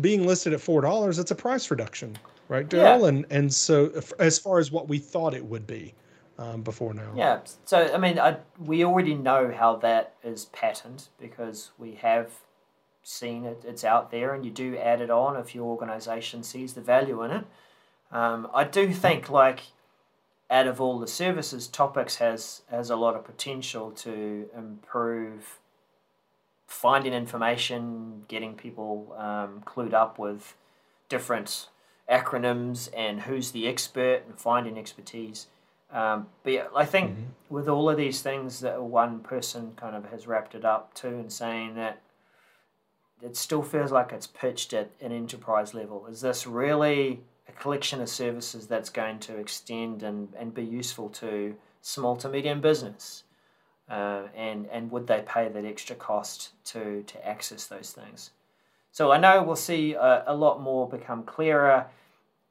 being 0.00 0.26
listed 0.26 0.52
at 0.52 0.60
four 0.60 0.80
dollars, 0.80 1.18
it's 1.18 1.30
a 1.30 1.34
price 1.34 1.70
reduction, 1.70 2.16
right, 2.48 2.68
Darrell? 2.68 3.02
Yeah. 3.02 3.08
And 3.08 3.26
and 3.30 3.52
so 3.52 3.92
as 4.18 4.38
far 4.38 4.58
as 4.58 4.70
what 4.70 4.88
we 4.88 4.98
thought 4.98 5.34
it 5.34 5.44
would 5.44 5.66
be 5.66 5.94
um, 6.38 6.62
before 6.62 6.94
now. 6.94 7.12
Yeah. 7.16 7.40
So 7.64 7.92
I 7.92 7.98
mean, 7.98 8.18
I, 8.18 8.36
we 8.58 8.84
already 8.84 9.14
know 9.14 9.52
how 9.56 9.76
that 9.76 10.14
is 10.22 10.46
patterned 10.46 11.08
because 11.20 11.70
we 11.78 11.94
have 11.96 12.30
seen 13.02 13.44
it. 13.44 13.64
It's 13.66 13.84
out 13.84 14.10
there, 14.10 14.34
and 14.34 14.44
you 14.44 14.50
do 14.50 14.76
add 14.76 15.00
it 15.00 15.10
on 15.10 15.36
if 15.36 15.54
your 15.54 15.64
organization 15.64 16.42
sees 16.42 16.74
the 16.74 16.80
value 16.80 17.22
in 17.22 17.30
it. 17.30 17.44
Um, 18.10 18.48
I 18.54 18.64
do 18.64 18.92
think 18.92 19.28
like 19.28 19.60
out 20.50 20.66
of 20.66 20.80
all 20.80 20.98
the 20.98 21.06
services, 21.06 21.66
Topics 21.66 22.16
has 22.16 22.62
has 22.70 22.90
a 22.90 22.96
lot 22.96 23.14
of 23.16 23.24
potential 23.24 23.90
to 23.92 24.48
improve 24.56 25.58
finding 26.68 27.14
information, 27.14 28.24
getting 28.28 28.54
people 28.54 29.16
um, 29.18 29.62
clued 29.64 29.94
up 29.94 30.18
with 30.18 30.54
different 31.08 31.68
acronyms 32.08 32.90
and 32.96 33.22
who's 33.22 33.50
the 33.50 33.66
expert 33.66 34.22
and 34.26 34.38
finding 34.38 34.78
expertise. 34.78 35.46
Um, 35.90 36.26
but 36.44 36.52
yeah, 36.52 36.66
I 36.76 36.84
think 36.84 37.12
mm-hmm. 37.12 37.54
with 37.54 37.68
all 37.68 37.88
of 37.88 37.96
these 37.96 38.20
things 38.20 38.60
that 38.60 38.80
one 38.82 39.20
person 39.20 39.72
kind 39.76 39.96
of 39.96 40.10
has 40.10 40.26
wrapped 40.26 40.54
it 40.54 40.64
up 40.64 40.92
to 40.94 41.08
and 41.08 41.32
saying 41.32 41.74
that 41.76 42.02
it 43.22 43.34
still 43.36 43.62
feels 43.62 43.90
like 43.90 44.12
it's 44.12 44.26
pitched 44.26 44.74
at 44.74 44.90
an 45.00 45.10
enterprise 45.10 45.72
level. 45.72 46.06
Is 46.06 46.20
this 46.20 46.46
really 46.46 47.20
a 47.48 47.52
collection 47.52 48.02
of 48.02 48.10
services 48.10 48.66
that's 48.66 48.90
going 48.90 49.18
to 49.20 49.38
extend 49.38 50.02
and, 50.02 50.28
and 50.38 50.54
be 50.54 50.62
useful 50.62 51.08
to 51.08 51.56
small 51.80 52.14
to 52.16 52.28
medium 52.28 52.60
business? 52.60 53.24
Uh, 53.88 54.24
and, 54.36 54.66
and 54.70 54.90
would 54.90 55.06
they 55.06 55.22
pay 55.26 55.48
that 55.48 55.64
extra 55.64 55.96
cost 55.96 56.50
to, 56.64 57.02
to 57.04 57.26
access 57.26 57.66
those 57.66 57.92
things? 57.92 58.30
So 58.92 59.12
I 59.12 59.18
know 59.18 59.42
we'll 59.42 59.56
see 59.56 59.94
a, 59.94 60.24
a 60.26 60.34
lot 60.34 60.60
more 60.60 60.88
become 60.88 61.22
clearer. 61.22 61.86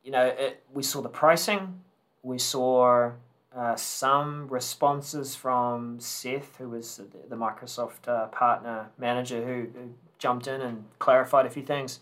You 0.04 0.12
know, 0.12 0.26
it, 0.26 0.64
we 0.74 0.82
saw 0.82 1.02
the 1.02 1.10
pricing, 1.10 1.82
we 2.24 2.40
saw 2.40 3.12
uh, 3.56 3.76
some 3.76 4.48
responses 4.48 5.36
from 5.36 6.00
Seth, 6.00 6.58
who 6.58 6.70
was 6.70 6.98
the, 6.98 7.06
the 7.30 7.36
Microsoft 7.36 8.08
uh, 8.08 8.28
partner 8.28 8.90
manager, 8.98 9.44
who, 9.44 9.80
who, 9.80 9.90
jumped 10.20 10.48
in 10.48 10.62
and 10.62 10.84
clarified 10.98 11.46
a 11.46 11.50
few 11.50 11.62
things. 11.62 12.00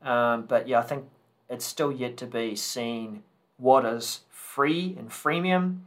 Um, 0.00 0.44
but 0.46 0.68
yeah, 0.68 0.78
I 0.78 0.82
think 0.82 1.06
it's 1.50 1.64
still 1.64 1.90
yet 1.90 2.16
to 2.18 2.26
be 2.26 2.54
seen 2.54 3.24
what 3.56 3.84
is 3.84 4.20
free 4.30 4.94
and 4.96 5.10
freemium, 5.10 5.80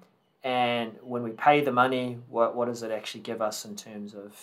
and 0.44 0.94
when 1.02 1.24
we 1.24 1.32
pay 1.32 1.62
the 1.62 1.72
money, 1.72 2.18
what, 2.30 2.56
what 2.56 2.66
does 2.66 2.84
it 2.84 2.92
actually 2.92 3.22
give 3.22 3.42
us 3.42 3.66
in 3.66 3.76
terms 3.76 4.16
of 4.16 4.36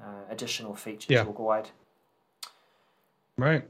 uh, 0.00 0.30
additional 0.30 0.74
features 0.74 1.10
yeah. 1.10 1.24
or 1.24 1.34
guide? 1.34 1.70
Right. 3.38 3.64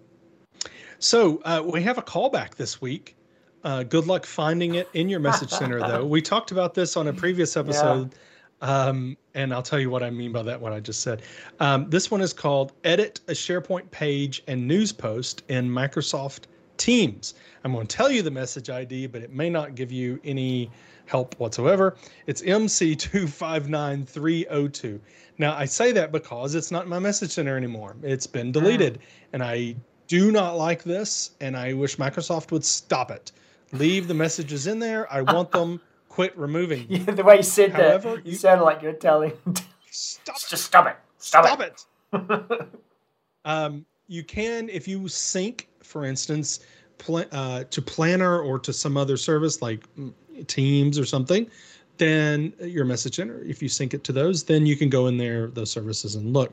So 0.99 1.41
uh, 1.45 1.63
we 1.65 1.83
have 1.83 1.99
a 1.99 2.03
callback 2.03 2.57
this 2.57 2.81
week. 2.81 3.17
Uh, 3.63 3.83
good 3.83 4.07
luck 4.07 4.27
finding 4.27 4.75
it 4.75 4.89
in 4.95 5.09
your 5.09 5.21
message 5.21 5.51
center, 5.51 5.81
though. 5.81 6.05
We 6.15 6.21
talked 6.21 6.51
about 6.51 6.75
this 6.75 6.97
on 6.97 7.09
a 7.09 7.13
previous 7.13 7.57
episode. 7.57 8.13
Yeah. 8.13 8.19
Um, 8.61 9.17
and 9.35 9.53
I'll 9.53 9.63
tell 9.63 9.79
you 9.79 9.91
what 9.91 10.03
I 10.03 10.11
mean 10.11 10.33
by 10.33 10.43
that, 10.43 10.61
what 10.61 10.73
I 10.73 10.81
just 10.81 11.01
said. 11.01 11.23
Um, 11.61 11.91
this 11.91 12.11
one 12.11 12.21
is 12.21 12.33
called 12.33 12.73
Edit 12.85 13.21
a 13.29 13.33
SharePoint 13.33 13.91
Page 13.91 14.43
and 14.49 14.67
News 14.67 14.93
Post 14.93 15.43
in 15.49 15.69
Microsoft 15.69 16.45
Teams. 16.77 17.35
I'm 17.65 17.73
going 17.73 17.87
to 17.87 17.97
tell 17.97 18.11
you 18.11 18.23
the 18.23 18.31
message 18.31 18.71
ID, 18.71 19.07
but 19.07 19.23
it 19.23 19.33
may 19.33 19.49
not 19.49 19.75
give 19.75 19.91
you 19.93 20.21
any 20.25 20.71
help 21.07 21.39
whatsoever. 21.39 21.97
It's 22.27 22.43
MC259302. 22.43 25.01
Now, 25.39 25.55
I 25.55 25.65
say 25.65 25.93
that 25.93 26.13
because 26.13 26.55
it's 26.55 26.71
not 26.71 26.85
in 26.85 26.91
my 26.91 26.99
message 26.99 27.31
center 27.33 27.57
anymore. 27.57 27.97
It's 28.03 28.27
been 28.27 28.53
deleted, 28.53 28.95
mm. 28.95 29.01
and 29.33 29.43
I 29.43 29.77
do 30.07 30.31
not 30.31 30.57
like 30.57 30.85
this, 30.85 31.31
and 31.41 31.57
I 31.57 31.73
wish 31.73 31.97
Microsoft 31.97 32.53
would 32.53 32.65
stop 32.65 33.11
it. 33.11 33.33
Leave 33.73 34.07
the 34.07 34.15
messages 34.15 34.67
in 34.67 34.79
there. 34.79 35.11
I 35.13 35.23
want 35.23 35.51
them 35.51 35.81
quit 36.09 36.37
removing. 36.39 36.87
Yeah, 36.89 37.13
the 37.13 37.25
way 37.25 37.39
you 37.39 37.43
said 37.43 37.73
However, 37.73 38.17
that, 38.17 38.27
you, 38.27 38.33
you 38.33 38.39
sounded 38.39 38.65
like 38.65 38.83
you're 38.83 38.93
telling. 38.93 39.33
Stop 39.91 40.37
it. 40.37 40.47
Just 40.49 40.65
stop 40.65 40.87
it. 40.89 40.97
Stop, 41.19 41.47
stop 41.47 41.61
it. 41.61 41.85
it. 42.13 42.69
um, 43.45 43.87
you 44.09 44.25
can, 44.25 44.69
if 44.69 44.89
you 44.89 45.07
sync, 45.07 45.69
for 45.85 46.05
instance, 46.05 46.61
pl- 46.99 47.27
uh, 47.33 47.65
to 47.65 47.83
Planner 47.83 48.41
or 48.41 48.59
to 48.59 48.73
some 48.73 48.97
other 48.97 49.17
service 49.17 49.63
like 49.63 49.85
Teams 50.47 50.99
or 50.99 51.05
something, 51.05 51.49
then 51.99 52.53
your 52.61 52.85
message 52.85 53.17
center, 53.17 53.41
if 53.45 53.63
you 53.63 53.69
sync 53.69 53.95
it 53.95 54.03
to 54.05 54.13
those, 54.13 54.43
then 54.43 54.67
you 54.67 54.77
can 54.77 54.89
go 54.89 55.07
in 55.07 55.17
there, 55.17 55.49
those 55.49 55.71
services, 55.71 56.17
and 56.17 56.33
look. 56.33 56.53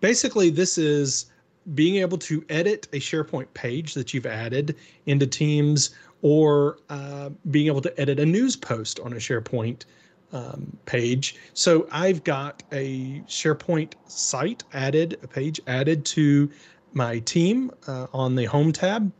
Basically, 0.00 0.50
this 0.50 0.76
is 0.76 1.26
being 1.74 1.96
able 1.96 2.18
to 2.18 2.44
edit 2.48 2.88
a 2.92 2.98
SharePoint 2.98 3.46
page 3.54 3.94
that 3.94 4.12
you've 4.12 4.26
added 4.26 4.76
into 5.06 5.26
Teams 5.26 5.90
or 6.20 6.78
uh, 6.90 7.30
being 7.50 7.66
able 7.66 7.80
to 7.80 8.00
edit 8.00 8.20
a 8.20 8.26
news 8.26 8.56
post 8.56 9.00
on 9.00 9.12
a 9.12 9.16
SharePoint 9.16 9.84
um, 10.32 10.76
page. 10.86 11.36
So 11.54 11.86
I've 11.90 12.24
got 12.24 12.62
a 12.72 13.20
SharePoint 13.28 13.94
site 14.06 14.64
added, 14.72 15.18
a 15.22 15.28
page 15.28 15.60
added 15.66 16.04
to 16.06 16.50
my 16.94 17.18
team 17.20 17.70
uh, 17.86 18.06
on 18.12 18.34
the 18.34 18.44
home 18.44 18.72
tab. 18.72 19.10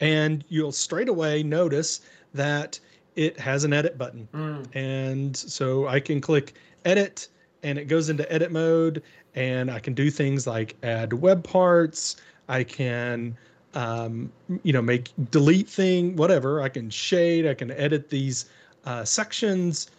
And 0.00 0.44
you'll 0.48 0.72
straight 0.72 1.08
away 1.08 1.42
notice 1.42 2.00
that 2.34 2.78
it 3.16 3.38
has 3.38 3.64
an 3.64 3.72
edit 3.72 3.96
button. 3.96 4.28
Mm. 4.34 4.66
And 4.74 5.36
so 5.36 5.86
I 5.86 6.00
can 6.00 6.20
click 6.20 6.54
edit 6.84 7.28
and 7.62 7.78
it 7.78 7.84
goes 7.84 8.08
into 8.08 8.30
edit 8.30 8.52
mode. 8.52 9.02
And 9.34 9.70
I 9.70 9.78
can 9.78 9.94
do 9.94 10.10
things 10.10 10.46
like 10.46 10.76
add 10.82 11.12
web 11.12 11.42
parts. 11.44 12.16
I 12.48 12.64
can 12.64 13.36
um, 13.74 14.32
you 14.62 14.72
know, 14.72 14.82
make 14.82 15.10
delete 15.30 15.68
thing, 15.68 16.16
whatever. 16.16 16.62
I 16.62 16.68
can 16.68 16.90
shade, 16.90 17.46
I 17.46 17.54
can 17.54 17.70
edit 17.72 18.08
these 18.08 18.46
uh, 18.84 19.04
sections. 19.04 19.90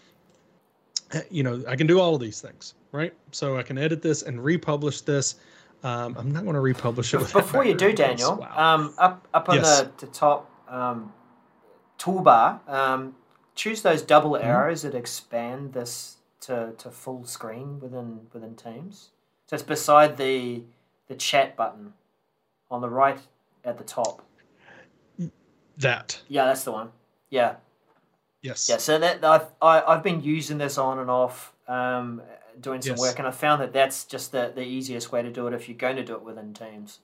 Uh, 1.14 1.20
you 1.30 1.44
know, 1.44 1.64
I 1.68 1.76
can 1.76 1.88
do 1.88 2.00
all 2.00 2.16
of 2.16 2.22
these 2.22 2.42
things, 2.42 2.74
right? 2.92 3.14
So 3.32 3.58
I 3.58 3.64
can 3.64 3.78
edit 3.78 4.02
this 4.02 4.24
and 4.24 4.44
republish 4.44 5.02
this. 5.02 5.36
Um, 5.84 6.16
I'm 6.18 6.32
not 6.32 6.44
going 6.44 6.56
to 6.56 6.62
republish 6.62 7.14
it. 7.14 7.20
Before 7.32 7.64
you 7.64 7.76
do, 7.76 7.94
Daniel, 7.94 8.38
wow. 8.38 8.76
um, 8.76 8.94
up 8.98 9.28
up 9.34 9.50
on 9.50 9.58
yes. 9.58 9.82
the, 9.82 10.06
the 10.06 10.08
top 10.08 10.50
um, 10.68 11.14
toolbar, 12.00 12.68
um, 12.68 13.16
choose 13.54 13.82
those 13.82 14.02
double 14.02 14.32
mm-hmm. 14.32 14.48
arrows 14.48 14.82
that 14.82 14.96
expand 14.96 15.74
this 15.74 16.18
to, 16.42 16.74
to 16.78 16.90
full 16.92 17.26
screen 17.26 17.80
within 17.80 18.22
within 18.34 18.56
Teams. 18.56 19.10
So 19.48 19.56
it's 19.56 19.64
beside 19.64 20.18
the 20.18 20.64
the 21.08 21.16
chat 21.16 21.56
button 21.56 21.94
on 22.70 22.82
the 22.82 22.90
right 22.90 23.20
at 23.64 23.78
the 23.78 23.84
top. 23.84 24.24
That. 25.78 26.22
Yeah, 26.28 26.46
that's 26.46 26.64
the 26.64 26.72
one. 26.72 26.92
Yeah. 27.30 27.56
Yes. 28.42 28.70
Yeah. 28.70 28.78
So 28.78 28.98
that 29.00 29.24
I've 29.24 29.48
I, 29.62 29.76
have 29.76 29.84
i 29.88 29.94
have 29.96 30.04
been 30.04 30.22
using 30.22 30.58
this 30.58 30.78
on 30.78 31.00
and 31.00 31.10
off, 31.10 31.54
um, 31.68 32.22
doing 32.60 32.82
some 32.82 32.91
yes. 32.91 33.00
work, 33.00 33.20
and 33.20 33.28
I 33.28 33.32
found 33.32 33.62
that 33.62 33.74
that's 33.74 34.06
just 34.06 34.32
the 34.32 34.52
the 34.54 34.63
easiest 34.63 35.12
way 35.12 35.22
to 35.22 35.32
do 35.32 35.48
it 35.48 35.54
if 35.54 35.68
you're 35.68 35.78
going 35.78 35.96
to 35.98 36.04
do 36.04 36.13
it 36.15 36.24
within 36.24 36.54
Teams. 36.54 37.00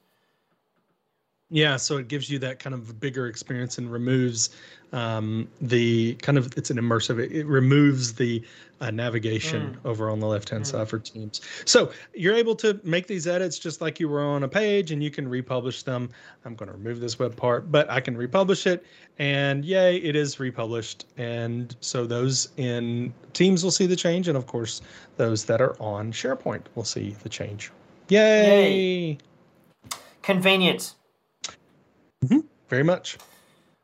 Yeah, 1.53 1.75
so 1.75 1.97
it 1.97 2.07
gives 2.07 2.29
you 2.29 2.39
that 2.39 2.59
kind 2.59 2.73
of 2.73 2.97
bigger 3.01 3.27
experience 3.27 3.77
and 3.77 3.91
removes 3.91 4.51
um, 4.93 5.49
the 5.59 6.15
kind 6.15 6.37
of 6.37 6.57
it's 6.57 6.69
an 6.69 6.77
immersive. 6.77 7.19
It, 7.19 7.33
it 7.33 7.45
removes 7.45 8.13
the 8.13 8.41
uh, 8.79 8.89
navigation 8.89 9.73
mm. 9.73 9.89
over 9.89 10.09
on 10.09 10.21
the 10.21 10.27
left 10.27 10.49
hand 10.49 10.63
mm. 10.63 10.67
side 10.67 10.87
for 10.87 10.97
Teams. 10.97 11.41
So 11.65 11.91
you're 12.13 12.35
able 12.35 12.55
to 12.55 12.79
make 12.85 13.07
these 13.07 13.27
edits 13.27 13.59
just 13.59 13.81
like 13.81 13.99
you 13.99 14.07
were 14.07 14.21
on 14.21 14.43
a 14.43 14.47
page, 14.47 14.91
and 14.91 15.03
you 15.03 15.11
can 15.11 15.27
republish 15.27 15.83
them. 15.83 16.09
I'm 16.45 16.55
going 16.55 16.71
to 16.71 16.77
remove 16.77 17.01
this 17.01 17.19
web 17.19 17.35
part, 17.35 17.69
but 17.69 17.89
I 17.89 17.99
can 17.99 18.15
republish 18.15 18.65
it, 18.65 18.85
and 19.19 19.65
yay, 19.65 19.97
it 19.97 20.15
is 20.15 20.39
republished. 20.39 21.05
And 21.17 21.75
so 21.81 22.05
those 22.05 22.47
in 22.55 23.13
Teams 23.33 23.61
will 23.61 23.71
see 23.71 23.87
the 23.87 23.97
change, 23.97 24.29
and 24.29 24.37
of 24.37 24.47
course, 24.47 24.81
those 25.17 25.43
that 25.45 25.59
are 25.59 25.75
on 25.81 26.13
SharePoint 26.13 26.61
will 26.75 26.85
see 26.85 27.15
the 27.23 27.29
change. 27.29 27.71
Yay! 28.07 29.11
Yay. 29.11 29.17
Convenience. 30.21 30.95
Mm-hmm. 32.23 32.39
Very 32.69 32.83
much. 32.83 33.17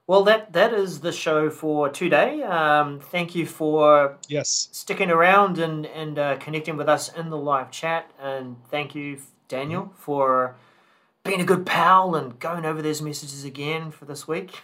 Well, 0.08 0.24
that 0.24 0.54
that 0.54 0.74
is 0.74 1.02
the 1.02 1.12
show 1.12 1.50
for 1.50 1.90
today. 1.90 2.42
Um, 2.44 3.02
thank 3.02 3.36
you 3.36 3.46
for 3.46 4.18
yes 4.30 4.70
sticking 4.72 5.12
around 5.12 5.60
and 5.60 5.86
and 5.88 6.18
uh, 6.18 6.38
connecting 6.38 6.78
with 6.78 6.88
us 6.88 7.14
in 7.14 7.30
the 7.30 7.38
live 7.38 7.72
chat, 7.72 8.10
and 8.22 8.56
thank 8.70 8.96
you, 8.96 9.20
Daniel, 9.50 9.84
mm-hmm. 9.84 9.96
for 9.98 10.56
being 11.26 11.42
a 11.42 11.46
good 11.46 11.66
pal 11.66 12.16
and 12.16 12.40
going 12.40 12.64
over 12.64 12.82
those 12.82 13.02
messages 13.02 13.44
again 13.44 13.92
for 13.92 14.06
this 14.06 14.28
week. 14.28 14.62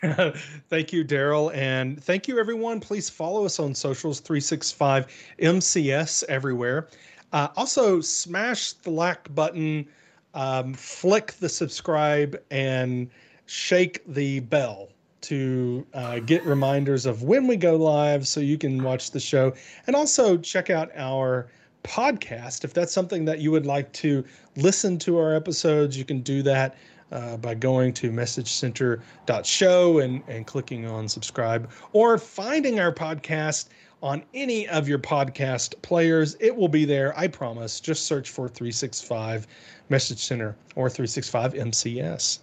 thank 0.68 0.92
you, 0.92 1.02
Darrell. 1.02 1.50
And 1.52 2.02
thank 2.02 2.28
you, 2.28 2.38
everyone. 2.38 2.80
Please 2.80 3.10
follow 3.10 3.44
us 3.44 3.58
on 3.58 3.74
socials 3.74 4.20
365 4.20 5.06
MCS 5.40 6.24
everywhere. 6.28 6.88
Uh, 7.32 7.48
also, 7.56 8.00
smash 8.00 8.72
the 8.72 8.90
like 8.90 9.34
button, 9.34 9.86
um, 10.34 10.74
flick 10.74 11.32
the 11.32 11.48
subscribe, 11.48 12.40
and 12.50 13.10
shake 13.46 14.02
the 14.06 14.40
bell 14.40 14.88
to 15.20 15.86
uh, 15.94 16.20
get 16.20 16.44
reminders 16.44 17.06
of 17.06 17.22
when 17.22 17.46
we 17.46 17.56
go 17.56 17.76
live 17.76 18.26
so 18.26 18.40
you 18.40 18.56
can 18.56 18.82
watch 18.82 19.10
the 19.10 19.20
show. 19.20 19.52
And 19.86 19.96
also, 19.96 20.36
check 20.36 20.70
out 20.70 20.90
our 20.96 21.48
podcast. 21.82 22.64
If 22.64 22.74
that's 22.74 22.92
something 22.92 23.24
that 23.24 23.40
you 23.40 23.50
would 23.50 23.66
like 23.66 23.92
to 23.94 24.24
listen 24.56 24.98
to 24.98 25.18
our 25.18 25.34
episodes, 25.34 25.96
you 25.96 26.04
can 26.04 26.20
do 26.20 26.42
that 26.42 26.76
uh, 27.10 27.36
by 27.38 27.54
going 27.54 27.92
to 27.94 28.10
messagecenter.show 28.10 29.98
and, 29.98 30.22
and 30.28 30.46
clicking 30.46 30.86
on 30.86 31.08
subscribe 31.08 31.70
or 31.92 32.18
finding 32.18 32.80
our 32.80 32.92
podcast 32.92 33.68
on 34.02 34.22
any 34.34 34.68
of 34.68 34.88
your 34.88 34.98
podcast 34.98 35.80
players. 35.82 36.36
It 36.40 36.54
will 36.54 36.68
be 36.68 36.84
there, 36.84 37.16
I 37.18 37.28
promise. 37.28 37.80
Just 37.80 38.06
search 38.06 38.30
for 38.30 38.48
365 38.48 39.46
Message 39.88 40.24
Center 40.24 40.56
or 40.76 40.88
365 40.88 41.54
MCS. 41.54 42.40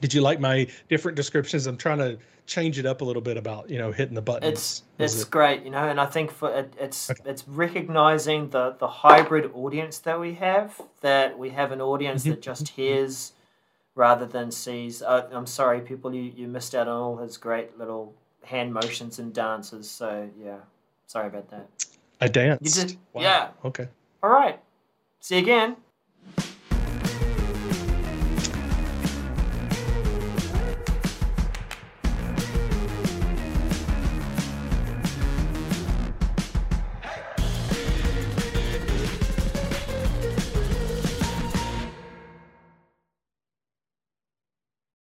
Did 0.00 0.12
you 0.12 0.20
like 0.20 0.40
my 0.40 0.66
different 0.88 1.16
descriptions? 1.16 1.66
I'm 1.66 1.76
trying 1.76 1.98
to 1.98 2.18
change 2.46 2.78
it 2.78 2.86
up 2.86 3.00
a 3.00 3.04
little 3.04 3.22
bit 3.22 3.36
about 3.36 3.68
you 3.68 3.78
know 3.78 3.92
hitting 3.92 4.14
the 4.14 4.22
buttons. 4.22 4.52
It's 4.52 4.82
it's 4.98 5.22
it? 5.22 5.30
great, 5.30 5.64
you 5.64 5.70
know, 5.70 5.88
and 5.88 6.00
I 6.00 6.06
think 6.06 6.30
for 6.30 6.52
it, 6.52 6.74
it's 6.78 7.10
okay. 7.10 7.22
it's 7.26 7.46
recognizing 7.48 8.50
the 8.50 8.76
the 8.78 8.88
hybrid 8.88 9.50
audience 9.54 9.98
that 10.00 10.18
we 10.20 10.34
have. 10.34 10.80
That 11.00 11.38
we 11.38 11.50
have 11.50 11.72
an 11.72 11.80
audience 11.80 12.22
mm-hmm. 12.22 12.32
that 12.32 12.42
just 12.42 12.68
hears 12.68 13.32
rather 13.94 14.26
than 14.26 14.50
sees. 14.50 15.02
Uh, 15.02 15.28
I'm 15.32 15.46
sorry, 15.46 15.80
people, 15.80 16.14
you 16.14 16.32
you 16.34 16.48
missed 16.48 16.74
out 16.74 16.88
on 16.88 16.96
all 16.96 17.16
his 17.16 17.36
great 17.36 17.78
little 17.78 18.14
hand 18.46 18.72
motions 18.72 19.18
and 19.18 19.34
dances. 19.34 19.90
So 19.90 20.30
yeah, 20.42 20.58
sorry 21.06 21.26
about 21.26 21.50
that. 21.50 21.68
I 22.20 22.28
danced. 22.28 22.64
You 22.64 22.86
did, 22.86 22.96
wow. 23.12 23.22
yeah. 23.22 23.48
Okay. 23.64 23.88
All 24.22 24.30
right. 24.30 24.60
See 25.20 25.36
you 25.36 25.42
again. 25.42 25.76